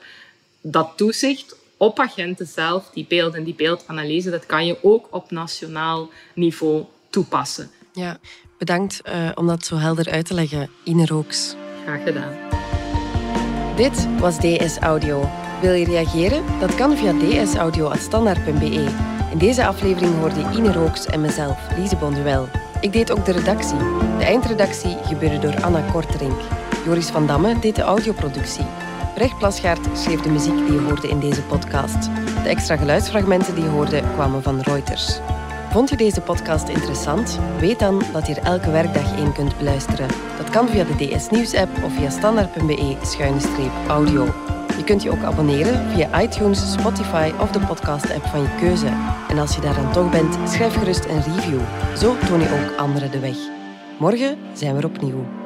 dat 0.61 0.93
toezicht 0.95 1.55
op 1.77 1.99
agenten 1.99 2.47
zelf, 2.47 2.89
die 2.93 3.05
beeld 3.09 3.33
en 3.35 3.43
die 3.43 3.55
beeldanalyse, 3.55 4.29
dat 4.29 4.45
kan 4.45 4.65
je 4.65 4.77
ook 4.81 5.07
op 5.11 5.31
nationaal 5.31 6.09
niveau 6.35 6.85
toepassen. 7.09 7.71
Ja, 7.93 8.17
bedankt 8.57 9.01
uh, 9.05 9.29
om 9.35 9.47
dat 9.47 9.65
zo 9.65 9.75
helder 9.75 10.11
uit 10.11 10.25
te 10.25 10.33
leggen, 10.33 10.69
Ine 10.83 11.05
Rooks. 11.05 11.55
Graag 11.83 12.03
gedaan. 12.03 12.33
Dit 13.75 14.19
was 14.19 14.37
DS 14.37 14.77
Audio. 14.77 15.29
Wil 15.61 15.73
je 15.73 15.85
reageren? 15.85 16.43
Dat 16.59 16.75
kan 16.75 16.97
via 16.97 17.13
dsaudio.standaard.be. 17.43 19.09
In 19.31 19.37
deze 19.37 19.65
aflevering 19.65 20.15
hoorde 20.19 20.49
Ine 20.55 20.73
Rooks 20.73 21.05
en 21.05 21.21
mezelf, 21.21 21.57
Lise 21.77 21.95
Bonduel. 21.95 22.49
Ik 22.81 22.91
deed 22.91 23.11
ook 23.11 23.25
de 23.25 23.31
redactie. 23.31 23.77
De 24.17 24.23
eindredactie 24.23 24.97
gebeurde 25.03 25.39
door 25.39 25.63
Anna 25.63 25.91
Korterink. 25.91 26.60
Joris 26.85 27.09
van 27.09 27.27
Damme 27.27 27.59
deed 27.59 27.75
de 27.75 27.81
audioproductie. 27.81 28.65
Brecht 29.15 29.37
Plasgaard 29.37 29.97
schreef 29.97 30.21
de 30.21 30.29
muziek 30.29 30.55
die 30.55 30.71
je 30.71 30.79
hoorde 30.79 31.09
in 31.09 31.19
deze 31.19 31.41
podcast. 31.41 32.09
De 32.43 32.49
extra 32.49 32.77
geluidsfragmenten 32.77 33.55
die 33.55 33.63
je 33.63 33.69
hoorde 33.69 34.01
kwamen 34.13 34.43
van 34.43 34.59
Reuters. 34.59 35.19
Vond 35.71 35.89
je 35.89 35.97
deze 35.97 36.21
podcast 36.21 36.67
interessant? 36.67 37.39
Weet 37.59 37.79
dan 37.79 38.03
dat 38.13 38.27
je 38.27 38.35
er 38.35 38.43
elke 38.43 38.71
werkdag 38.71 39.17
één 39.17 39.33
kunt 39.33 39.57
beluisteren. 39.57 40.07
Dat 40.37 40.49
kan 40.49 40.67
via 40.67 40.83
de 40.83 40.95
DS 40.95 41.29
Nieuws 41.29 41.55
app 41.55 41.83
of 41.83 41.93
via 41.93 42.09
standaard.be-audio. 42.09 44.25
Je 44.77 44.83
kunt 44.83 45.03
je 45.03 45.11
ook 45.11 45.23
abonneren 45.23 45.91
via 45.91 46.21
iTunes, 46.21 46.71
Spotify 46.71 47.31
of 47.39 47.51
de 47.51 47.59
podcast-app 47.59 48.25
van 48.25 48.41
je 48.41 48.55
keuze. 48.59 48.87
En 49.29 49.39
als 49.39 49.55
je 49.55 49.61
daar 49.61 49.75
dan 49.75 49.91
toch 49.91 50.11
bent, 50.11 50.37
schrijf 50.49 50.77
gerust 50.77 51.05
een 51.05 51.23
review. 51.23 51.59
Zo 51.97 52.15
toon 52.27 52.39
je 52.39 52.45
ook 52.45 52.77
anderen 52.77 53.11
de 53.11 53.19
weg. 53.19 53.37
Morgen 53.99 54.37
zijn 54.53 54.75
we 54.75 54.81
er 54.81 54.87
opnieuw. 54.87 55.40